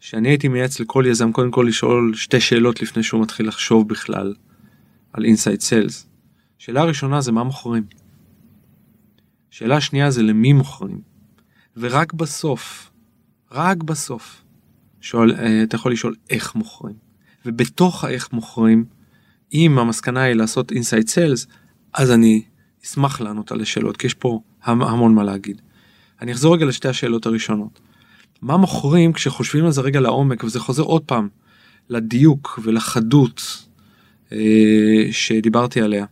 [0.00, 4.34] שאני הייתי מייעץ לכל יזם קודם כל לשאול שתי שאלות לפני שהוא מתחיל לחשוב בכלל
[5.12, 6.06] על inside sales.
[6.58, 7.84] שאלה ראשונה זה מה מוכרים.
[9.50, 11.00] שאלה שנייה זה למי מוכרים.
[11.76, 12.90] ורק בסוף,
[13.52, 14.42] רק בסוף,
[15.00, 16.94] שואל, אה, אתה יכול לשאול איך מוכרים.
[17.46, 18.84] ובתוך האיך מוכרים,
[19.52, 21.46] אם המסקנה היא לעשות inside sales,
[21.92, 22.42] אז אני
[22.84, 25.60] אשמח לענות על השאלות, כי יש פה המון מה להגיד.
[26.22, 27.80] אני אחזור רגע לשתי השאלות הראשונות.
[28.42, 31.28] מה מוכרים כשחושבים על זה רגע לעומק, וזה חוזר עוד פעם
[31.88, 33.66] לדיוק ולחדות
[34.32, 36.06] אה, שדיברתי עליה.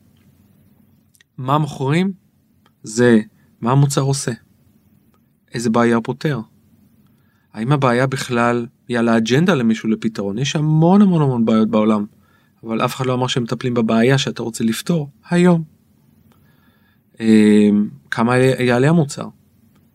[1.38, 2.12] מה מוכרים?
[2.82, 3.20] זה
[3.60, 4.32] מה המוצר עושה.
[5.54, 6.40] איזה בעיה פותר.
[7.52, 10.38] האם הבעיה בכלל היא על האג'נדה למישהו לפתרון?
[10.38, 12.04] יש המון המון המון בעיות בעולם,
[12.66, 15.62] אבל אף אחד לא אמר שהם מטפלים בבעיה שאתה רוצה לפתור היום.
[17.20, 19.28] אמ, כמה יעלה המוצר?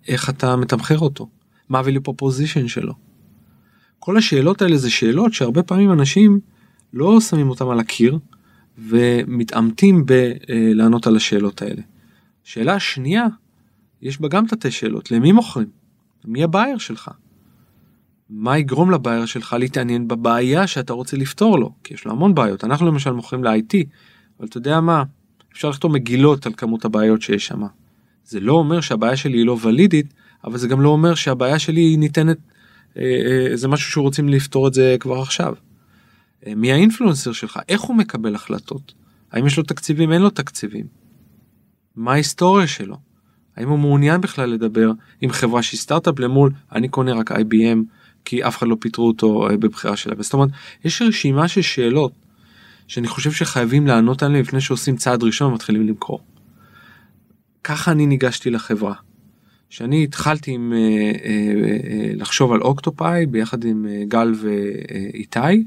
[0.07, 1.29] איך אתה מתמחר אותו?
[1.69, 2.93] מה ה-value proposition שלו?
[3.99, 6.39] כל השאלות האלה זה שאלות שהרבה פעמים אנשים
[6.93, 8.19] לא שמים אותם על הקיר
[8.77, 11.81] ומתעמתים בלענות על השאלות האלה.
[12.43, 13.25] שאלה שנייה
[14.01, 15.69] יש בה גם תתי שאלות, למי מוכרים?
[16.25, 17.11] מי הבאייר שלך?
[18.31, 21.73] מה יגרום לבאייר שלך להתעניין בבעיה שאתה רוצה לפתור לו?
[21.83, 22.63] כי יש לו המון בעיות.
[22.63, 23.73] אנחנו למשל מוכרים ל-IT,
[24.39, 25.03] אבל אתה יודע מה,
[25.53, 27.61] אפשר לכתוב מגילות על כמות הבעיות שיש שם.
[28.25, 30.13] זה לא אומר שהבעיה שלי היא לא ולידית,
[30.43, 32.37] אבל זה גם לא אומר שהבעיה שלי היא ניתנת,
[32.97, 35.55] אה, אה, זה משהו שרוצים לפתור את זה כבר עכשיו.
[36.47, 38.93] אה, מי האינפלואנסר שלך, איך הוא מקבל החלטות,
[39.31, 40.85] האם יש לו תקציבים, אין לו תקציבים.
[41.95, 42.97] מה ההיסטוריה שלו,
[43.57, 44.91] האם הוא מעוניין בכלל לדבר
[45.21, 47.77] עם חברה שהיא סטארט-אפ למול אני קונה רק IBM
[48.25, 50.15] כי אף אחד לא פיטרו אותו אה, בבחירה שלה.
[50.19, 50.49] זאת אומרת,
[50.85, 52.11] יש רשימה של שאלות
[52.87, 56.19] שאני חושב שחייבים לענות עליהן לפני שעושים צעד ראשון ומתחילים למכור.
[57.63, 58.93] ככה אני ניגשתי לחברה.
[59.69, 65.63] שאני התחלתי עם, אה, אה, לחשוב על אוקטופאי ביחד עם גל ואיתי,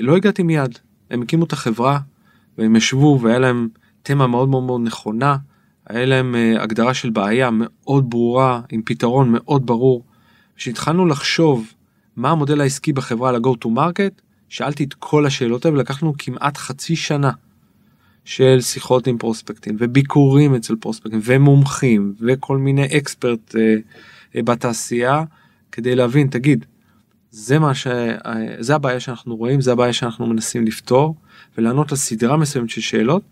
[0.00, 0.78] לא הגעתי מיד.
[1.10, 1.98] הם הקימו את החברה
[2.58, 3.68] והם ישבו והיה להם
[4.02, 5.36] תמה מאוד מאוד מאוד נכונה,
[5.86, 10.04] היה להם הגדרה של בעיה מאוד ברורה עם פתרון מאוד ברור.
[10.58, 11.72] כשהתחלנו לחשוב
[12.16, 16.96] מה המודל העסקי בחברה ל-go to market, שאלתי את כל השאלות האלה ולקחנו כמעט חצי
[16.96, 17.30] שנה
[18.24, 23.74] של שיחות עם פרוספקטים וביקורים אצל פרוספקטים ומומחים וכל מיני אקספרט אה,
[24.36, 25.24] אה, בתעשייה
[25.72, 26.64] כדי להבין תגיד
[27.30, 27.86] זה מה ש...
[27.86, 28.22] אה,
[28.58, 31.14] זה הבעיה שאנחנו רואים זה הבעיה שאנחנו מנסים לפתור
[31.58, 33.22] ולענות על סדרה מסוימת של שאלות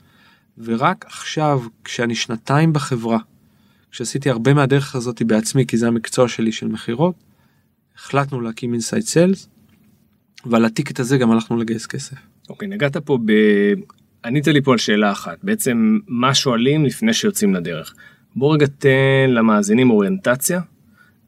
[0.59, 3.19] ורק עכשיו כשאני שנתיים בחברה
[3.91, 7.15] כשעשיתי הרבה מהדרך הזאת בעצמי כי זה המקצוע שלי של מכירות
[7.97, 9.49] החלטנו להקים inside sales
[10.47, 12.17] ועל ה ticket הזה גם הלכנו לגייס כסף.
[12.49, 13.33] אוקיי okay, נגעת פה ב...
[14.25, 17.95] ענית לי פה על שאלה אחת בעצם מה שואלים לפני שיוצאים לדרך.
[18.37, 20.61] בוא רגע תן למאזינים אוריינטציה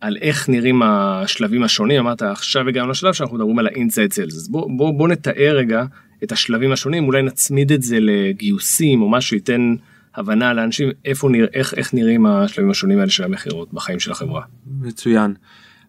[0.00, 4.36] על איך נראים השלבים השונים אמרת עכשיו הגענו לשלב שאנחנו מדברים על ה inside sales
[4.36, 5.84] אז בוא, בוא, בוא נתאר רגע
[6.24, 9.74] את השלבים השונים אולי נצמיד את זה לגיוסים או משהו ייתן
[10.18, 14.42] הבנה לאנשים איפה נראה איך איך נראים השלבים השונים האלה של המכירות בחיים של החברה.
[14.80, 15.34] מצוין.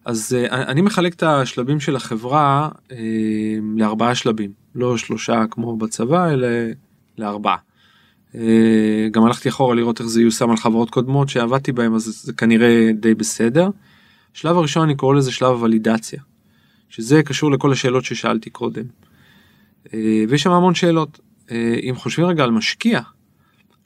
[0.04, 2.92] אז uh, אני מחלק את השלבים של החברה uh,
[3.76, 6.48] לארבעה שלבים לא שלושה כמו בצבא אלא
[7.18, 7.56] לארבעה.
[8.32, 8.36] Uh,
[9.10, 12.90] גם הלכתי אחורה לראות איך זה יושם על חברות קודמות שעבדתי בהם אז זה כנראה
[13.00, 13.68] די בסדר.
[14.34, 16.20] שלב הראשון אני קורא לזה שלב הוולידציה.
[16.88, 18.84] שזה קשור לכל השאלות ששאלתי קודם.
[19.86, 19.90] אה,
[20.28, 21.20] ויש שם המון שאלות.
[21.48, 23.00] אה, אם חושבים רגע על משקיע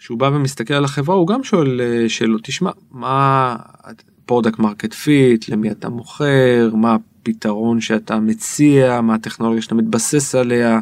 [0.04, 2.40] כשהוא בא ומסתכל על החברה הוא גם שואל אה, שאלות.
[2.44, 3.56] תשמע מה
[4.26, 10.80] product market fit למי אתה מוכר מה הפתרון שאתה מציע מה הטכנולוגיה שאתה מתבסס עליה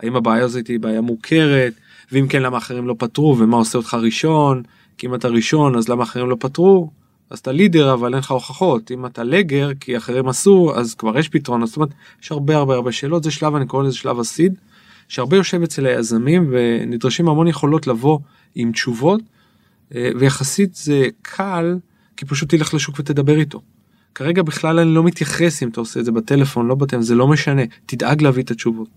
[0.00, 1.72] האם הבעיה הזאת היא בעיה מוכרת
[2.12, 4.62] ואם כן למה אחרים לא פתרו ומה עושה אותך ראשון?
[4.98, 6.90] כי אם אתה ראשון אז למה אחרים לא פתרו?
[7.30, 8.90] אז אתה leader אבל אין לך הוכחות.
[8.90, 11.66] אם אתה laggard כי אחרים עשו אז כבר יש פתרון.
[11.66, 11.90] זאת אומרת
[12.22, 13.24] יש הרבה הרבה הרבה שאלות.
[13.24, 14.54] זה שלב אני קורא לזה שלב הסיד
[15.08, 18.18] שהרבה יושב אצל היזמים ונדרשים המון יכולות לבוא
[18.54, 19.20] עם תשובות
[19.94, 21.78] אה, ויחסית זה קל
[22.16, 23.62] כי פשוט תלך לשוק ותדבר איתו.
[24.14, 27.28] כרגע בכלל אני לא מתייחס אם אתה עושה את זה בטלפון לא בטלפון זה לא
[27.28, 28.88] משנה תדאג להביא את התשובות.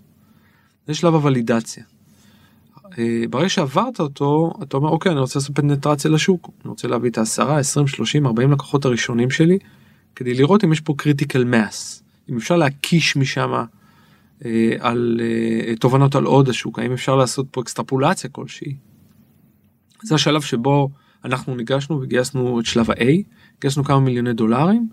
[0.88, 1.84] זה שלב הוולידציה.
[2.98, 7.10] אה, ברגע שעברת אותו אתה אומר אוקיי אני רוצה לעשות פנטרציה לשוק אני רוצה להביא
[7.10, 9.58] את ה-10 20 30 40 לקוחות הראשונים שלי
[10.16, 13.64] כדי לראות אם יש פה critical mass אם אפשר להקיש משם
[14.80, 18.76] על אה, תובנות על עוד השוק האם אפשר לעשות פה אקסטרפולציה כלשהי.
[20.04, 20.90] זה השלב שבו
[21.26, 23.06] אנחנו ניגשנו וגייסנו את שלב ה-A,
[23.62, 24.90] גייסנו כמה מיליוני דולרים,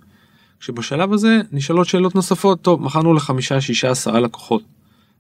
[0.61, 4.63] שבשלב הזה נשאלות שאלות נוספות, טוב מכרנו לחמישה שישה עשרה לקוחות,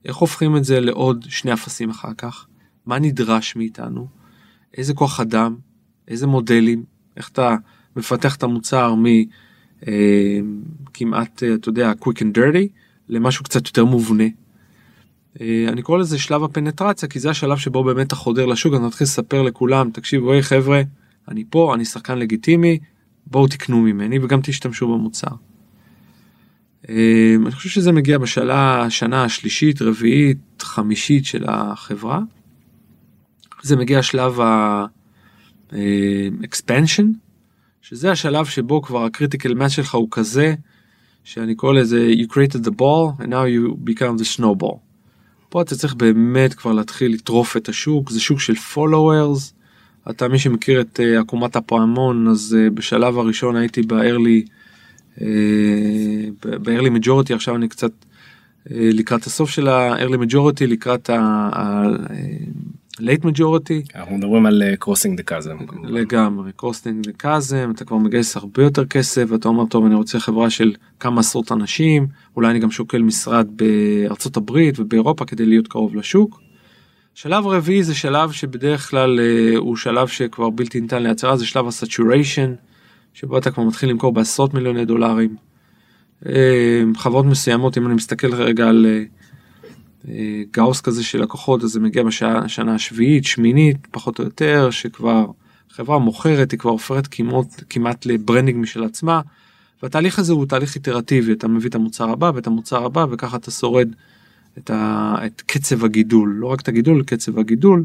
[0.04, 2.46] איך הופכים את זה לעוד שני אפסים אחר כך,
[2.86, 4.08] מה נדרש מאיתנו,
[4.76, 5.56] איזה כוח אדם,
[6.08, 6.84] איזה מודלים,
[7.16, 7.56] איך אתה
[7.96, 8.94] מפתח את המוצר
[9.78, 12.68] מכמעט אה, אתה יודע quick and dirty
[13.08, 14.24] למשהו קצת יותר מובנה.
[15.40, 18.82] אה, אני קורא לזה שלב הפנטרציה כי זה השלב שבו באמת אתה חודר לשוק אתה
[18.82, 20.82] מתחיל לספר לכולם תקשיבו היי חבר'ה
[21.28, 22.78] אני פה אני שחקן לגיטימי
[23.26, 25.30] בואו תקנו ממני וגם תשתמשו במוצר.
[26.88, 32.20] אה, אני חושב שזה מגיע בשאלה השנה השלישית רביעית חמישית של החברה.
[33.62, 35.74] זה מגיע שלב ה-expansion
[37.02, 37.06] אה,
[37.82, 40.54] שזה השלב שבו כבר הקריטיקל מאס שלך הוא כזה
[41.26, 44.76] שאני קורא לזה you created the ball and now you become the snowball.
[45.48, 49.52] פה אתה צריך באמת כבר להתחיל לטרוף את השוק זה שוק של followers.
[50.10, 54.48] אתה מי שמכיר את uh, עקומת הפעמון אז uh, בשלב הראשון הייתי ב-early
[55.18, 55.22] uh,
[56.42, 61.86] ב-early עכשיו אני קצת uh, לקראת הסוף של ה-early majority לקראת ה-
[63.00, 63.94] late majority.
[63.94, 65.74] אנחנו מדברים על crossing the chasm.
[65.84, 70.20] לגמרי crossing the chasm אתה כבר מגייס הרבה יותר כסף ואתה אומר טוב אני רוצה
[70.20, 72.06] חברה של כמה עשרות אנשים
[72.36, 76.40] אולי אני גם שוקל משרד בארצות הברית ובאירופה כדי להיות קרוב לשוק.
[77.14, 81.66] שלב רביעי זה שלב שבדרך כלל אה, הוא שלב שכבר בלתי ניתן לעצירה זה שלב
[81.66, 82.54] ה saturation
[83.14, 85.36] שבו אתה כבר מתחיל למכור בעשרות מיליוני דולרים.
[86.24, 86.28] אה,
[86.96, 89.02] חברות מסוימות אם אני מסתכל רגע על אה,
[90.50, 95.26] גאוס כזה של לקוחות אז זה מגיע בשנה השביעית שמינית פחות או יותר שכבר
[95.70, 99.20] חברה מוכרת היא כבר הופכת כמעט כמעט ל branding משל עצמה.
[99.82, 103.50] והתהליך הזה הוא תהליך איטרטיבי אתה מביא את המוצר הבא ואת המוצר הבא וככה אתה
[103.50, 103.88] שורד
[104.58, 107.84] את, ה, את קצב הגידול לא רק את הגידול קצב הגידול.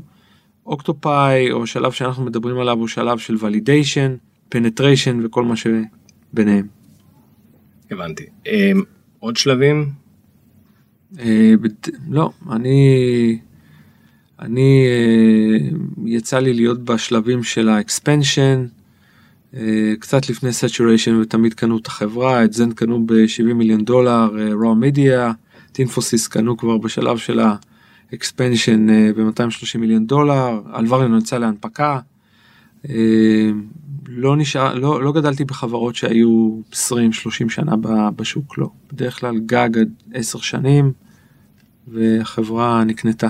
[0.65, 4.15] אוקטופאי או שלב שאנחנו מדברים עליו הוא שלב של validation
[4.49, 6.67] penetration וכל מה שביניהם.
[7.91, 8.23] הבנתי.
[8.47, 8.81] אמ,
[9.19, 10.00] עוד שלבים?
[11.19, 11.53] אה,
[12.09, 13.39] לא אני
[14.39, 15.69] אני אה,
[16.05, 18.65] יצא לי להיות בשלבים של ה expansion
[19.55, 24.83] אה, קצת לפני saturation ותמיד קנו את החברה את Zend קנו ב-70 מיליון דולר Rogue
[24.83, 25.33] Wave את
[25.71, 27.39] Infosys קנו כבר בשלב של
[28.11, 31.99] ה expansion ב-230 מיליון דולר אלווריון יצא להנפקה.
[34.07, 36.75] לא נשאר לא, לא גדלתי בחברות שהיו 20-30
[37.49, 37.75] שנה
[38.15, 40.91] בשוק לא בדרך כלל גג עד 10 שנים
[41.87, 43.27] והחברה נקנתה.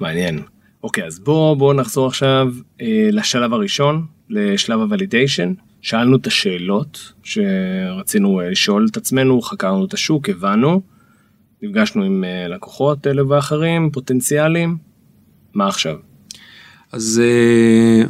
[0.00, 0.42] מעניין.
[0.82, 2.48] אוקיי אז בוא בוא נחזור עכשיו
[2.80, 9.94] אה, לשלב הראשון לשלב הוולידיישן שאלנו את השאלות שרצינו אה, לשאול את עצמנו חקרנו את
[9.94, 10.82] השוק הבנו
[11.62, 14.76] נפגשנו עם אה, לקוחות אלה ואחרים פוטנציאלים
[15.54, 15.96] מה עכשיו.
[16.92, 18.04] אז אה,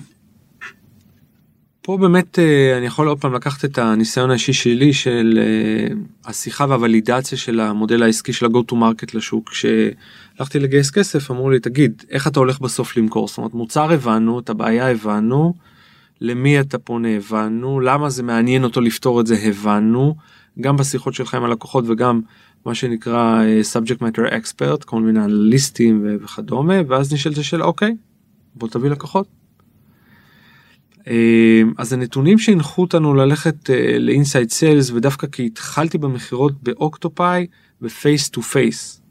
[1.82, 6.66] פה באמת אה, אני יכול עוד פעם לקחת את הניסיון האישי שלי של אה, השיחה
[6.68, 12.04] והוולידציה של המודל העסקי של ה-go to market לשוק כשהלכתי לגייס כסף אמרו לי תגיד
[12.10, 13.28] איך אתה הולך בסוף למכור?
[13.28, 15.54] זאת אומרת מוצר הבנו את הבעיה הבנו
[16.20, 20.16] למי אתה פונה הבנו למה זה מעניין אותו לפתור את זה הבנו
[20.60, 22.20] גם בשיחות שלך עם הלקוחות וגם
[22.66, 27.96] מה שנקרא אה, subject matter expert כל מיני אנליסטים וכדומה ואז נשאלת השאלה אוקיי
[28.54, 29.41] בוא תביא לקוחות
[31.78, 37.46] אז הנתונים שהנחו אותנו ללכת ל inside sales ודווקא כי התחלתי במכירות באוקטופאי
[37.80, 39.02] ב face to face.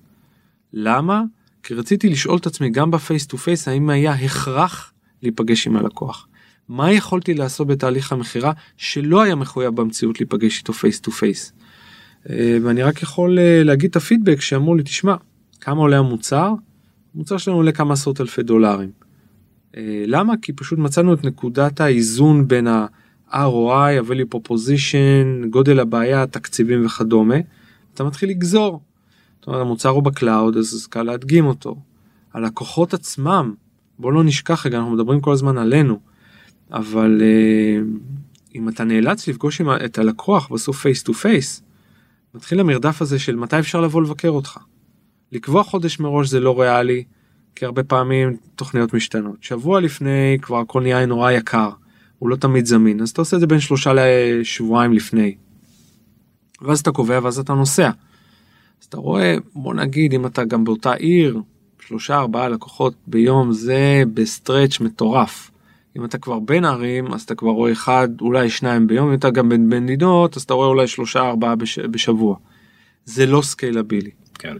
[0.74, 1.24] למה?
[1.64, 5.78] כי רציתי לשאול את עצמי גם ב face to face האם היה הכרח להיפגש עם
[5.78, 6.28] הלקוח.
[6.70, 11.54] מה יכולתי לעשות בתהליך המכירה שלא היה מחויב במציאות להיפגש איתו face to face.
[12.26, 15.16] ואני רק יכול אה, להגיד את הפידבק שאמרו לי תשמע
[15.62, 16.54] כמה עולה המוצר?
[17.16, 18.90] המוצר שלנו עולה כמה עשרות אלפי דולרים.
[19.78, 20.34] אה, למה?
[20.42, 27.36] כי פשוט מצאנו את נקודת האיזון בין ה-ROI, ה-value proposition, גודל הבעיה, תקציבים וכדומה.
[27.94, 28.82] אתה מתחיל לגזור.
[29.40, 31.76] זאת אומרת המוצר הוא ב cloud אז קל להדגים אותו.
[32.34, 33.54] הלקוחות עצמם,
[34.00, 36.00] בוא לא נשכח רגע אנחנו מדברים כל הזמן עלינו.
[36.72, 41.64] אבל uh, אם אתה נאלץ לפגוש את הלקוח בסוף face to face,
[42.36, 44.58] מתחיל המרדף הזה של מתי אפשר לבוא לבקר אותך.
[45.32, 47.04] לקבוע חודש מראש זה לא ריאלי,
[47.56, 49.36] כי הרבה פעמים תוכניות משתנות.
[49.42, 51.70] שבוע לפני כבר הכל נהיה נורא יקר,
[52.20, 55.36] הוא לא תמיד זמין, אז אתה עושה את זה בין שלושה לשבועיים לפני.
[56.62, 57.90] ואז אתה קובע ואז אתה נוסע.
[58.82, 61.42] אז אתה רואה, בוא נגיד אם אתה גם באותה עיר,
[61.88, 65.52] שלושה ארבעה לקוחות ביום זה ב stretch מטורף.
[65.98, 69.30] אם אתה כבר בין ערים אז אתה כבר רואה אחד אולי שניים ביום אם אתה
[69.30, 72.36] גם בין מדינות אז אתה רואה אולי שלושה ארבעה בש, בשבוע.
[73.06, 74.12] זה לא scalable.
[74.34, 74.58] כן.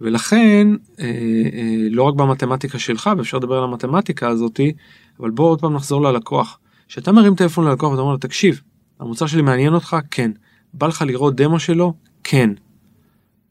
[0.00, 0.68] ולכן
[1.00, 1.04] אה,
[1.52, 4.72] אה, לא רק במתמטיקה שלך ואפשר לדבר על המתמטיקה הזאתי
[5.20, 6.58] אבל בוא עוד פעם נחזור ללקוח.
[6.88, 8.60] כשאתה מרים טלפון ללקוח ואתה אומר לו תקשיב
[9.00, 10.30] המוצר שלי מעניין אותך כן
[10.74, 12.50] בא לך לראות דמו שלו כן.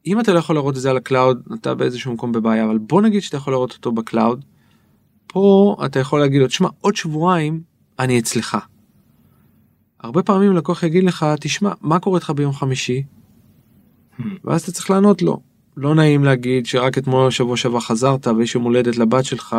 [0.06, 2.78] אם אתה לא יכול לראות את זה על ה cloud אתה באיזשהו מקום בבעיה אבל
[2.78, 4.44] בוא נגיד שאתה יכול לראות אותו ב cloud.
[5.26, 7.60] פה אתה יכול להגיד לו תשמע עוד שבועיים
[7.98, 8.58] אני אצלך.
[10.00, 13.02] הרבה פעמים לקוח יגיד לך תשמע מה קורה איתך ביום חמישי.
[14.18, 14.22] Hmm.
[14.44, 15.40] ואז אתה צריך לענות לו
[15.76, 19.56] לא נעים להגיד שרק אתמול שבוע שעבר חזרת ויש יום הולדת לבת שלך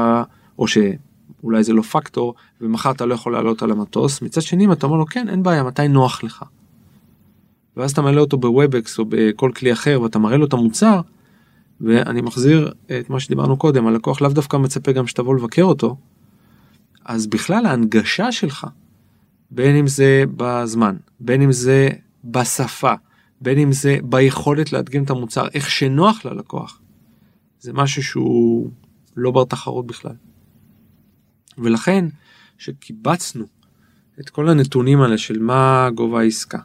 [0.59, 4.85] או שאולי זה לא פקטור ומחר אתה לא יכול לעלות על המטוס מצד שני אתה
[4.85, 6.43] אומר לו כן אין בעיה מתי נוח לך.
[7.77, 11.01] ואז אתה מעלה אותו ב Webex או בכל כלי אחר ואתה מראה לו את המוצר.
[11.81, 15.95] ואני מחזיר את מה שדיברנו קודם הלקוח לאו דווקא מצפה גם שתבוא לבקר אותו.
[17.05, 18.67] אז בכלל ההנגשה שלך
[19.51, 21.89] בין אם זה בזמן בין אם זה
[22.23, 22.93] בשפה
[23.41, 26.81] בין אם זה ביכולת להדגים את המוצר איך שנוח ללקוח.
[27.59, 28.71] זה משהו שהוא
[29.17, 30.15] לא בר תחרות בכלל.
[31.57, 32.05] ולכן
[32.57, 33.45] שקיבצנו
[34.19, 36.59] את כל הנתונים האלה של מה גובה העסקה,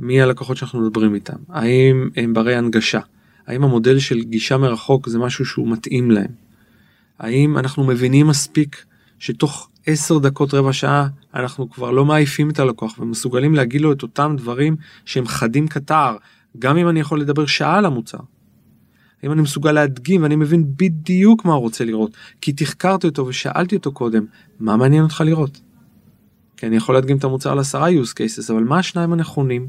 [0.00, 3.00] מי הלקוחות שאנחנו מדברים איתם, האם הם ברי הנגשה,
[3.46, 6.30] האם המודל של גישה מרחוק זה משהו שהוא מתאים להם,
[7.18, 8.84] האם אנחנו מבינים מספיק
[9.18, 14.02] שתוך 10 דקות רבע שעה אנחנו כבר לא מעיפים את הלקוח ומסוגלים להגיד לו את
[14.02, 16.16] אותם דברים שהם חדים קטר
[16.58, 18.18] גם אם אני יכול לדבר שעה על המוצר.
[19.24, 23.76] אם אני מסוגל להדגים ואני מבין בדיוק מה הוא רוצה לראות כי תחקרתי אותו ושאלתי
[23.76, 24.24] אותו קודם
[24.60, 25.60] מה מעניין אותך לראות.
[26.56, 29.68] כי אני יכול להדגים את המוצר על עשרה use cases אבל מה השניים הנכונים.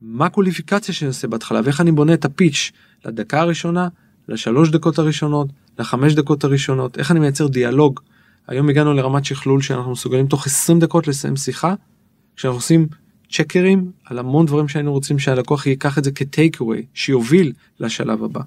[0.00, 2.72] מה הקוליפיקציה שאני עושה בהתחלה ואיך אני בונה את הפיץ'
[3.04, 3.88] לדקה הראשונה
[4.28, 8.00] לשלוש דקות הראשונות, לחמש דקות הראשונות, איך אני מייצר דיאלוג.
[8.48, 11.74] היום הגענו לרמת שכלול שאנחנו מסוגלים תוך 20 דקות לסיים שיחה,
[12.36, 12.86] כשאנחנו עושים
[13.30, 18.40] צ'קרים על המון דברים שהיינו רוצים שהלקוח ייקח את זה כטייק אווי, שיוביל לשלב הבא.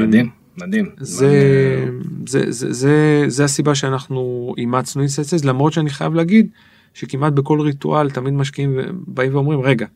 [0.00, 0.30] מדהים.
[0.58, 0.90] מדהים.
[0.98, 1.86] זה,
[2.26, 6.50] זה, זה, זה, זה הסיבה שאנחנו אימצנו אינסטנציות, למרות שאני חייב להגיד
[6.94, 9.86] שכמעט בכל ריטואל תמיד משקיעים באים ואומרים רגע,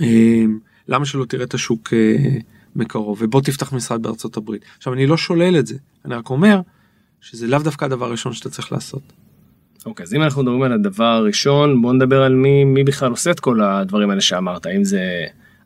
[0.00, 2.38] אמ, למה שלא תראה את השוק אה,
[2.76, 4.64] מקרוב ובוא תפתח משרד בארצות הברית.
[4.76, 6.60] עכשיו אני לא שולל את זה, אני רק אומר
[7.20, 9.12] שזה לאו דווקא הדבר הראשון שאתה צריך לעשות.
[9.86, 13.30] אוקיי, אז אם אנחנו מדברים על הדבר הראשון, בוא נדבר על מי, מי בכלל עושה
[13.30, 15.24] את כל הדברים האלה שאמרת, האם זה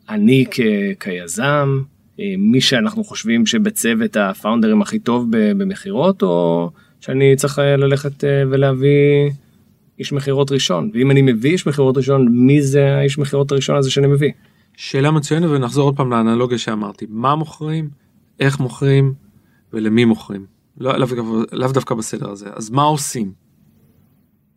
[0.09, 0.59] אני כ,
[0.99, 1.81] כיזם,
[2.19, 9.31] אה, מי שאנחנו חושבים שבצוות הפאונדרים הכי טוב במכירות, או שאני צריך אה, ללכת ולהביא
[9.99, 13.91] איש מכירות ראשון, ואם אני מביא איש מכירות ראשון, מי זה האיש מכירות הראשון הזה
[13.91, 14.31] שאני מביא?
[14.77, 17.89] שאלה מצוינת ונחזור עוד פעם לאנלוגיה שאמרתי, מה מוכרים,
[18.39, 19.13] איך מוכרים
[19.73, 20.45] ולמי מוכרים.
[20.77, 21.07] לא, לאו,
[21.51, 22.49] לא דווקא בסדר הזה.
[22.55, 23.33] אז מה עושים?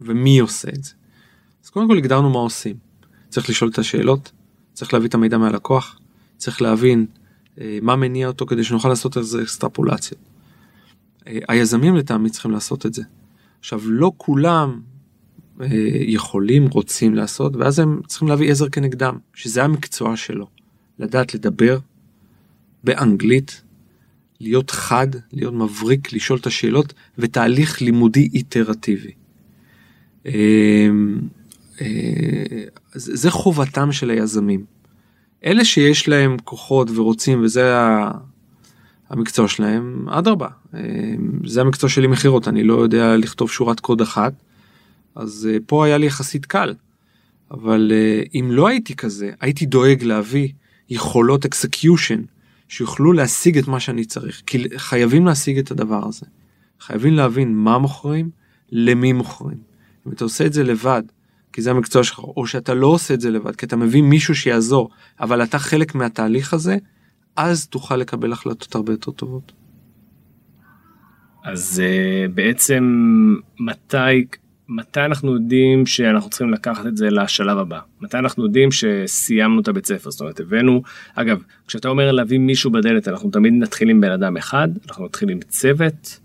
[0.00, 0.92] ומי עושה את זה?
[1.64, 2.76] אז קודם כל הגדרנו מה עושים.
[3.28, 4.32] צריך לשאול את השאלות,
[4.72, 5.98] צריך להביא את המידע מהלקוח,
[6.36, 7.06] צריך להבין
[7.60, 10.20] אה, מה מניע אותו כדי שנוכל לעשות איזה אקסטרפולציות.
[11.26, 13.02] אה, היזמים לטעמי צריכים לעשות את זה.
[13.60, 14.80] עכשיו לא כולם
[15.60, 20.46] אה, יכולים, רוצים לעשות, ואז הם צריכים להביא עזר כנגדם, שזה המקצוע שלו.
[20.98, 21.78] לדעת לדבר
[22.84, 23.62] באנגלית,
[24.40, 29.12] להיות חד, להיות מבריק, לשאול את השאלות, ותהליך לימודי איטרטיבי.
[30.26, 30.32] אה,
[31.80, 32.64] אה,
[32.94, 34.64] זה חובתם של היזמים.
[35.44, 37.74] אלה שיש להם כוחות ורוצים, וזה
[39.10, 40.48] המקצוע שלהם, אדרבה.
[41.46, 44.32] זה המקצוע שלי מכירות, אני לא יודע לכתוב שורת קוד אחת.
[45.14, 46.74] אז uh, פה היה לי יחסית קל.
[47.50, 50.48] אבל uh, אם לא הייתי כזה, הייתי דואג להביא
[50.90, 52.22] יכולות execution
[52.68, 54.42] שיוכלו להשיג את מה שאני צריך.
[54.46, 56.26] כי חייבים להשיג את הדבר הזה.
[56.80, 58.30] חייבים להבין מה מוכרים,
[58.72, 59.58] למי מוכרים.
[60.06, 61.02] אם אתה עושה את זה לבד,
[61.52, 64.34] כי זה המקצוע שלך, או שאתה לא עושה את זה לבד, כי אתה מביא מישהו
[64.34, 64.90] שיעזור,
[65.20, 66.76] אבל אתה חלק מהתהליך הזה,
[67.36, 69.52] אז תוכל לקבל החלטות הרבה יותר טובות.
[71.44, 72.84] אז uh, בעצם
[73.60, 74.26] מתי
[74.68, 77.78] מתי אנחנו יודעים שאנחנו צריכים לקחת את זה לשלב הבא?
[78.00, 80.10] מתי אנחנו יודעים שסיימנו את הבית ספר?
[80.10, 80.82] זאת אומרת, הבאנו,
[81.14, 85.28] אגב, כשאתה אומר להביא מישהו בדלת, אנחנו תמיד נתחיל עם בן אדם אחד, אנחנו נתחיל
[85.30, 86.20] עם צוות.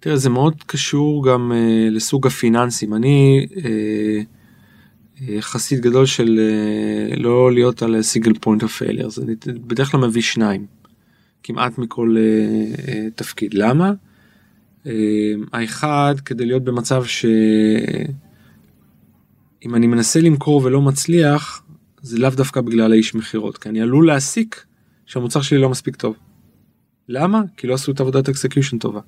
[0.00, 2.94] תראה, זה מאוד קשור גם uh, לסוג הפיננסים.
[2.94, 6.40] אני uh, חסיד גדול של
[7.14, 9.34] uh, לא להיות על single point of failure, אני
[9.66, 10.66] בדרך כלל מביא שניים,
[11.42, 13.54] כמעט מכל uh, uh, תפקיד.
[13.54, 13.92] למה?
[14.86, 17.34] אמ, האחד כדי להיות במצב שאם
[19.74, 21.62] אני מנסה למכור ולא מצליח
[22.02, 24.64] זה לאו דווקא בגלל האיש מכירות כי אני עלול להסיק
[25.06, 26.16] שהמוצר שלי לא מספיק טוב.
[27.08, 27.42] למה?
[27.56, 29.00] כי לא עשו את עבודת execution טובה.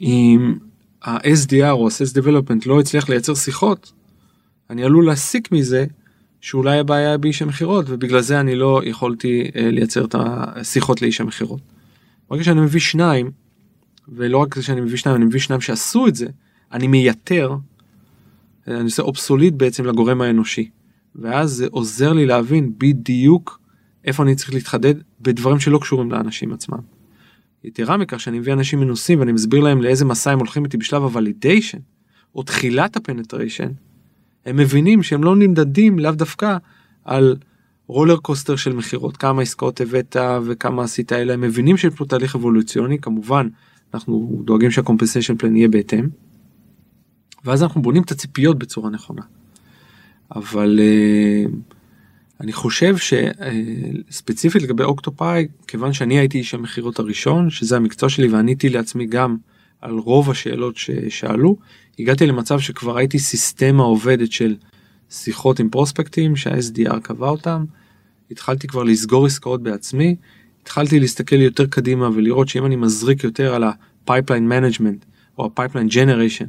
[0.00, 0.58] אם
[1.02, 3.92] ה-SDR או ה-Sales Development לא הצליח לייצר שיחות,
[4.70, 5.86] אני עלול להסיק מזה
[6.40, 11.60] שאולי הבעיה באיש המכירות ובגלל זה אני לא יכולתי אה, לייצר את השיחות לאיש המכירות.
[12.30, 13.30] ברגע שאני מביא שניים
[14.10, 16.26] ולא רק זה שאני מביא שניים, אני מביא שניים שעשו את זה,
[16.72, 17.56] אני מייתר,
[18.68, 20.70] אני עושה obsolete בעצם לגורם האנושי.
[21.14, 23.60] ואז זה עוזר לי להבין בדיוק
[24.04, 26.78] איפה אני צריך להתחדד בדברים שלא קשורים לאנשים עצמם.
[27.64, 31.02] יתרה מכך שאני מביא אנשים מנוסים ואני מסביר להם לאיזה מסע הם הולכים איתי בשלב
[31.02, 31.78] ה validation
[32.34, 33.68] או תחילת ה penetration,
[34.46, 36.56] הם מבינים שהם לא נמדדים לאו דווקא
[37.04, 37.36] על
[37.86, 42.34] roller coaster של מכירות, כמה עסקאות הבאת וכמה עשית, אלא הם מבינים שיש פה תהליך
[42.34, 43.48] אבולוציוני, כמובן
[43.94, 46.08] אנחנו דואגים שה compensation plan יהיה בהתאם.
[47.44, 49.22] ואז אנחנו בונים את הציפיות בצורה נכונה.
[50.36, 51.50] אבל uh,
[52.40, 58.28] אני חושב שספציפית uh, לגבי אוקטופאי, כיוון שאני הייתי איש המכירות הראשון, שזה המקצוע שלי
[58.28, 59.36] ועניתי לעצמי גם
[59.80, 61.56] על רוב השאלות ששאלו,
[61.98, 64.56] הגעתי למצב שכבר הייתי סיסטמה עובדת של
[65.10, 67.64] שיחות עם prospect ים שה-SDR קבע אותם,
[68.30, 70.16] התחלתי כבר לסגור עסקאות בעצמי,
[70.62, 75.04] התחלתי להסתכל יותר קדימה ולראות שאם אני מזריק יותר על ה-pipeline management
[75.38, 76.48] או ה-pipeline generation,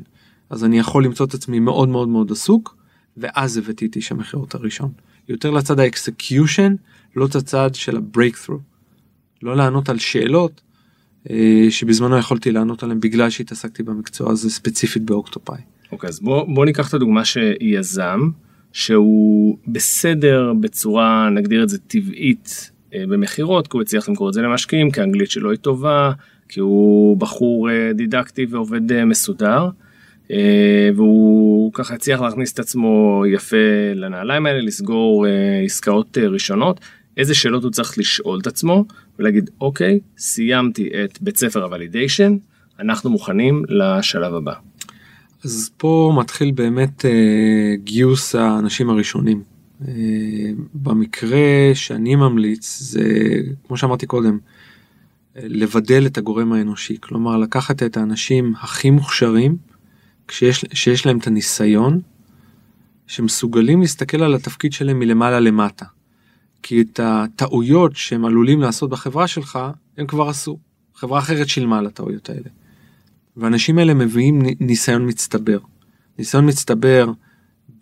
[0.50, 2.76] אז אני יכול למצוא את עצמי מאוד מאוד מאוד עסוק,
[3.18, 4.92] ואז הבאתי את איש המכירות הראשון.
[5.30, 6.72] יותר לצד ה-execution,
[7.16, 8.60] לא את הצד של ה-breakthrough.
[9.44, 10.62] לא לענות על שאלות
[11.30, 15.62] אה, שבזמנו יכולתי לענות עליהן בגלל שהתעסקתי במקצוע הזה ספציפית באוקטופאי.
[15.92, 18.30] אוקיי, okay, אז בוא, בוא ניקח את הדוגמה שיזם,
[18.74, 24.92] שהוא בסדר בצורה, נגדיר את זה טבעית, במכירות, כי הוא הצליח למכור את זה למשקיעים,
[24.92, 26.12] כי האנגלית שלו היא טובה,
[26.50, 29.70] כי הוא בחור אה, דידקטי ועובד אה, מסודר,
[30.96, 33.58] והוא ככה הצליח להכניס את עצמו יפה
[33.96, 35.26] לנעליים האלה, לסגור
[35.66, 36.80] עסקאות ראשונות.
[37.18, 38.86] איזה שאלות הוא צריך לשאול את עצמו
[39.20, 42.38] ולהגיד אוקיי סיימתי את בית ספר הוולידיישן
[42.82, 44.54] אנחנו מוכנים לשלב הבא.
[45.44, 49.51] אז פה מתחיל באמת אה, גיוס האנשים הראשונים.
[49.88, 49.94] אה,
[50.74, 53.04] במקרה שאני ממליץ זה
[53.68, 54.38] כמו שאמרתי קודם
[55.38, 59.58] אה, לבדל את הגורם האנושי כלומר לקחת את האנשים הכי מוכשרים
[60.28, 62.02] כשיש, שיש להם את הניסיון
[63.08, 65.86] שמסוגלים להסתכל על התפקיד שלהם מלמעלה למטה.
[66.64, 69.60] כי את הטעויות שהם עלולים לעשות בחברה שלך
[69.98, 70.58] הם כבר עשו.
[70.96, 72.50] חברה אחרת שילמה על הטעויות האלה.
[73.38, 75.60] והאנשים האלה מביאים ניסיון מצטבר.
[76.18, 77.12] ניסיון מצטבר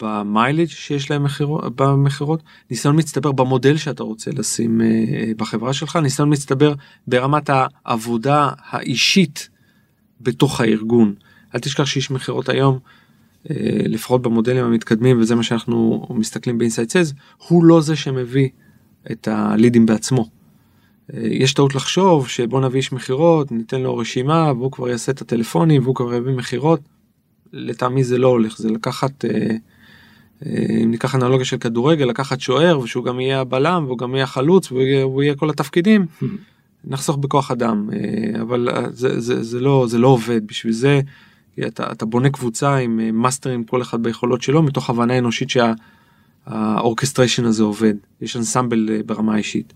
[0.01, 1.25] ב mileage שיש להם
[1.75, 6.73] במכירות, ניסיון מצטבר במודל שאתה רוצה לשים אה, בחברה שלך, ניסיון מצטבר
[7.07, 9.49] ברמת העבודה האישית
[10.21, 11.13] בתוך הארגון.
[11.55, 12.79] אל תשכח שאיש מכירות היום,
[13.49, 17.13] אה, לפחות במודלים המתקדמים וזה מה שאנחנו מסתכלים ב inside sales,
[17.47, 18.49] הוא לא זה שמביא
[19.11, 20.29] את הלידים בעצמו.
[21.13, 25.21] אה, יש טעות לחשוב שבוא נביא איש מכירות, ניתן לו רשימה והוא כבר יעשה את
[25.21, 26.79] הטלפונים והוא כבר יביא מכירות.
[27.53, 29.55] לטעמי זה לא הולך, זה לקחת, אה, אה,
[30.45, 34.71] אם ניקח אנלוגיה של כדורגל, לקחת שוער ושהוא גם יהיה הבלם והוא גם יהיה החלוץ
[34.71, 36.05] והוא יהיה, יהיה כל התפקידים.
[36.83, 37.89] נחסוך בכוח אדם,
[38.41, 41.01] אבל זה, זה, זה, לא, זה לא עובד, בשביל זה
[41.67, 45.49] אתה, אתה בונה קבוצה עם מאסטרים כל אחד ביכולות שלו מתוך הבנה אנושית
[46.47, 49.73] שהאורקסטריישן הזה עובד, יש אנסמבל ברמה האישית.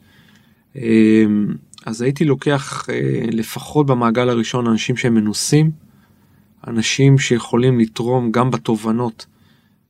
[0.76, 1.48] אמ,
[1.86, 5.72] אז הייתי לוקח אה, לפחות במעגל הראשון אנשים שהם מנוסים,
[6.68, 9.26] אנשים שיכולים לתרום גם בתובנות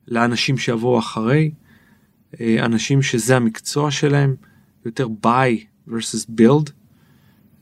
[0.08, 1.52] לאנשים שיבואו אחרי,
[2.42, 4.36] אה, אנשים שזה המקצוע שלהם,
[4.86, 6.72] יותר buy versus build,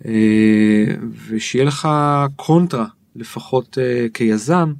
[0.06, 0.86] אה,
[1.28, 1.90] ושיהיה לך
[2.36, 2.86] קונטרה,
[3.16, 3.78] לפחות
[4.14, 4.74] כיזם,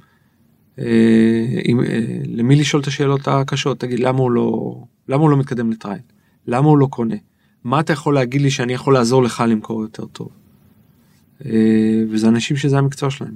[2.26, 4.76] למי לשאול את השאלות הקשות, תגיד למה הוא לא,
[5.08, 6.00] למה הוא לא מתקדם לטריין,
[6.46, 7.16] למה הוא לא קונה.
[7.64, 10.28] מה אתה יכול להגיד לי שאני יכול לעזור לך למכור יותר טוב.
[11.44, 13.34] אה, וזה אנשים שזה המקצוע שלהם.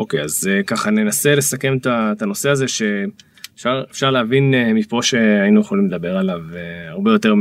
[0.00, 5.86] אוקיי אז אה, ככה ננסה לסכם את הנושא הזה שאפשר להבין אה, מפה שהיינו יכולים
[5.86, 6.40] לדבר עליו
[6.88, 7.34] הרבה יותר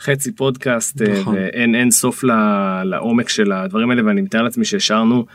[0.00, 1.34] מחצי פודקאסט נכון.
[1.34, 2.24] ואין אין סוף
[2.84, 5.26] לעומק של הדברים האלה ואני מתאר לעצמי שהשארנו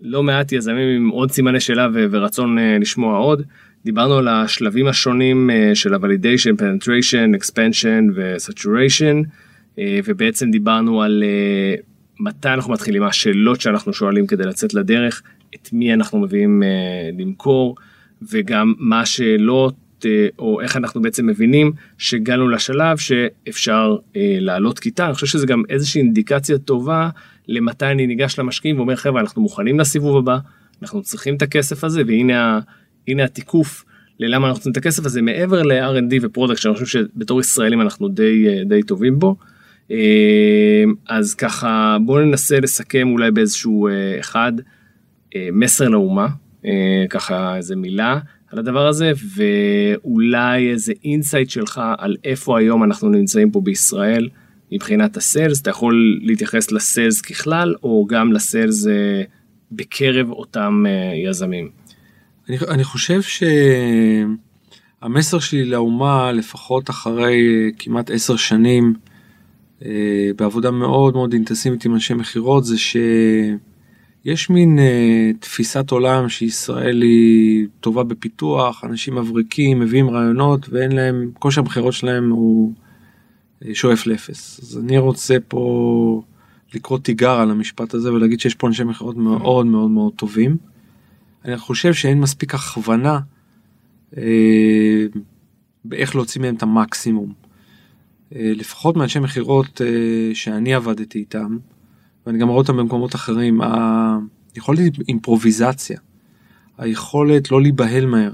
[0.00, 3.42] לא מעט יזמים עם עוד סימני שאלה ורצון לשמוע עוד.
[3.84, 9.26] דיברנו על השלבים השונים אה, של ה-Validation, Penetration, Expansion ו-Saturation,
[9.78, 11.74] אה, ובעצם דיברנו על אה,
[12.22, 15.22] מתי אנחנו מתחילים, מה השאלות שאנחנו שואלים כדי לצאת לדרך,
[15.54, 16.62] את מי אנחנו מביאים
[17.18, 17.76] למכור,
[18.30, 19.74] וגם מה השאלות
[20.38, 26.00] או איך אנחנו בעצם מבינים שהגענו לשלב שאפשר לעלות כיתה, אני חושב שזה גם איזושהי
[26.00, 27.08] אינדיקציה טובה
[27.48, 30.38] למתי אני ניגש למשקיעים ואומר חבר'ה אנחנו מוכנים לסיבוב הבא,
[30.82, 32.60] אנחנו צריכים את הכסף הזה והנה
[33.08, 33.84] הנה התיקוף
[34.18, 38.08] ללמה אנחנו צריכים את הכסף הזה מעבר ל-R&D ו product שאני חושב שבתור ישראלים אנחנו
[38.08, 39.36] די אה, די טובים בו.
[39.92, 44.52] אה, אז ככה בואו ננסה לסכם אולי באיזשהו אה, אחד
[45.52, 46.28] מסר לאומה
[47.10, 48.18] ככה איזה מילה
[48.52, 54.28] על הדבר הזה ואולי איזה insight שלך על איפה היום אנחנו נמצאים פה בישראל
[54.72, 58.86] מבחינת הסיילס אתה יכול להתייחס לסיילס ככלל או גם לסיילס
[59.72, 60.84] בקרב אותם
[61.28, 61.70] יזמים.
[62.48, 63.20] אני, אני חושב
[65.02, 69.11] שהמסר שלי לאומה, לפחות אחרי כמעט עשר שנים, אה,
[70.36, 77.66] בעבודה מאוד מאוד אינטנסיבית עם אנשי מכירות, זה שיש מין אה, תפיסת עולם שישראל היא
[77.80, 82.72] טובה בפיתוח, אנשים מבריקים, מביאים רעיונות ואין להם, כושר הבחירות שלהם הוא
[83.64, 84.60] אה, שואף לאפס.
[84.62, 86.22] אז אני רוצה פה
[86.74, 90.56] לקרוא תיגר על המשפט הזה ולהגיד שיש פה אנשי מכירות מאוד מאוד מאוד טובים.
[91.44, 93.20] אני חושב שאין מספיק הכוונה
[94.16, 95.06] אה,
[95.84, 97.32] באיך להוציא מהם את המקסימום.
[98.36, 101.56] אה, לפחות מאנשי מכירות אה, שאני עבדתי איתם,
[102.26, 103.60] ואני גם רואה אותם במקומות אחרים,
[104.54, 105.98] היכולת אימפרוביזציה,
[106.78, 108.32] היכולת לא להיבהל מהר,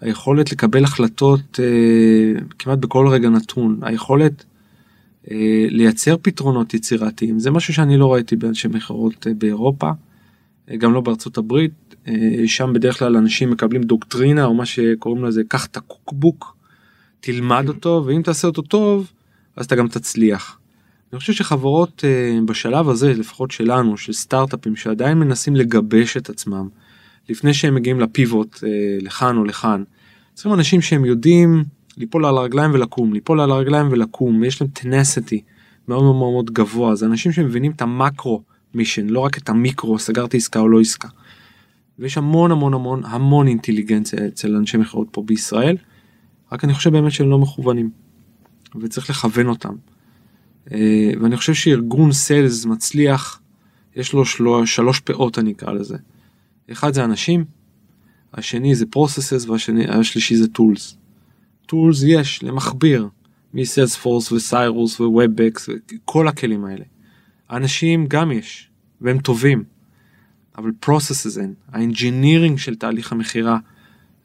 [0.00, 4.44] היכולת לקבל החלטות אה, כמעט בכל רגע נתון, היכולת
[5.70, 9.90] לייצר פתרונות יצירתיים, זה משהו שאני לא ראיתי באנשי מכירות באירופה,
[10.78, 11.96] גם לא בארצות הברית,
[12.46, 16.56] שם בדרך כלל אנשים מקבלים דוקטרינה או מה שקוראים לזה קח את הקוקבוק
[17.20, 19.12] תלמד אותו ואם תעשה אותו טוב
[19.58, 20.58] אז אתה גם תצליח.
[21.12, 26.68] אני חושב שחברות אה, בשלב הזה לפחות שלנו של סטארט-אפים שעדיין מנסים לגבש את עצמם
[27.28, 29.82] לפני שהם מגיעים לפיבוט אה, לכאן או לכאן.
[30.34, 31.64] צריכים אנשים שהם יודעים
[31.96, 35.42] ליפול על הרגליים ולקום ליפול על הרגליים ולקום יש להם טנסטי
[35.88, 38.42] מאוד מאוד מאוד גבוה זה אנשים שמבינים את המקרו
[38.74, 41.08] מישן לא רק את המיקרו סגרתי עסקה או לא עסקה.
[41.98, 45.76] ויש המון המון המון המון אינטליגנציה אצל אנשי מכירות פה בישראל,
[46.52, 48.07] רק אני חושב באמת שהם לא מכוונים.
[48.80, 49.74] וצריך לכוון אותם.
[50.72, 53.40] אה, ואני חושב שארגון סיילס מצליח,
[53.96, 55.96] יש לו שלו, שלוש פאות אני אקרא לזה.
[56.72, 57.44] אחד זה אנשים,
[58.34, 60.94] השני זה processes והשלישי זה tools.
[61.72, 63.08] tools יש למכביר
[63.54, 66.84] מ Salesforce וסיירוס ו Webex וכל הכלים האלה.
[67.48, 68.68] האנשים גם יש
[69.00, 69.64] והם טובים
[70.58, 73.58] אבל processes אין ה engineering של תהליך המכירה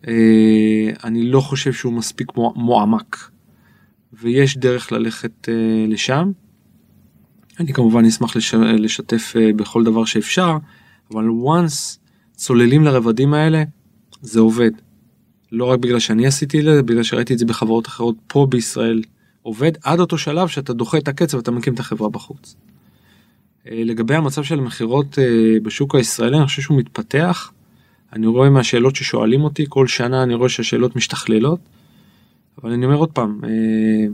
[0.08, 3.30] אה, אני לא חושב שהוא מספיק מועמק
[4.24, 6.32] ויש דרך ללכת אה, לשם.
[7.60, 10.58] אני כמובן אשמח לש, לשתף אה, בכל דבר שאפשר
[11.12, 11.98] אבל once
[12.36, 13.64] צוללים לרבדים האלה
[14.22, 14.72] זה עובד.
[15.52, 19.02] לא רק בגלל שאני עשיתי את זה, בגלל שראיתי את זה בחברות אחרות פה בישראל
[19.42, 22.56] עובד עד אותו שלב שאתה דוחה את הקצב ואתה מקים את החברה בחוץ.
[23.68, 27.52] אה, לגבי המצב של המכירות אה, בשוק הישראלי אני חושב שהוא מתפתח.
[28.14, 31.60] אני רואה מהשאלות ששואלים אותי כל שנה אני רואה שהשאלות משתכללות.
[32.64, 34.06] אבל אני אומר עוד פעם אה,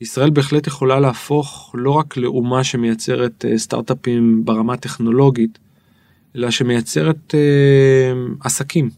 [0.00, 5.58] ישראל בהחלט יכולה להפוך לא רק לאומה שמייצרת סטארט-אפים ברמה הטכנולוגית
[6.36, 7.34] אלא שמייצרת
[8.40, 8.90] עסקים.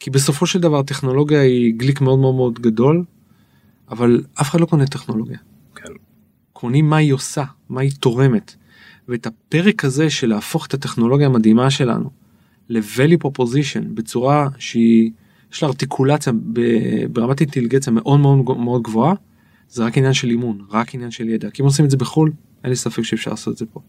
[0.00, 3.04] כי בסופו של דבר טכנולוגיה היא גליק מאוד מאוד מאוד גדול
[3.90, 5.38] אבל אף אחד לא קונה טכנולוגיה.
[5.74, 5.92] כן.
[6.52, 8.54] קונים מה היא עושה, מה היא תורמת.
[9.08, 12.10] ואת הפרק הזה של להפוך את הטכנולוגיה המדהימה שלנו
[12.68, 15.10] ל-value proposition בצורה שהיא,
[15.56, 16.32] יש לה ארטיקולציה
[17.10, 19.14] ברמת אינטליגנציה מאוד מאוד מאוד גבוהה,
[19.68, 21.50] זה רק עניין של אימון, רק עניין של ידע.
[21.50, 22.32] כי אם עושים את זה בחו"ל,
[22.64, 23.80] אין לי ספק שאפשר לעשות את זה פה.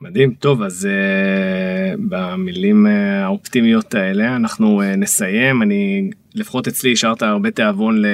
[0.00, 2.90] מדהים, טוב, אז uh, במילים uh,
[3.24, 5.62] האופטימיות האלה אנחנו uh, נסיים.
[5.62, 8.06] אני, לפחות אצלי השארת הרבה תיאבון ל...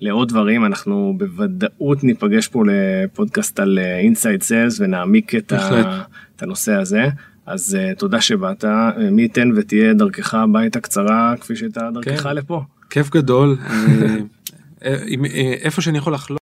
[0.00, 6.02] לעוד דברים אנחנו בוודאות ניפגש פה לפודקאסט על אינסייד סיילס ונעמיק את, ה,
[6.36, 7.08] את הנושא הזה
[7.46, 8.64] אז uh, תודה שבאת
[9.10, 12.36] מי ייתן ותהיה דרכך הביתה קצרה כפי שהייתה דרכך כן.
[12.36, 12.62] לפה.
[12.90, 13.56] כיף גדול
[15.62, 16.38] איפה שאני יכול לחלום.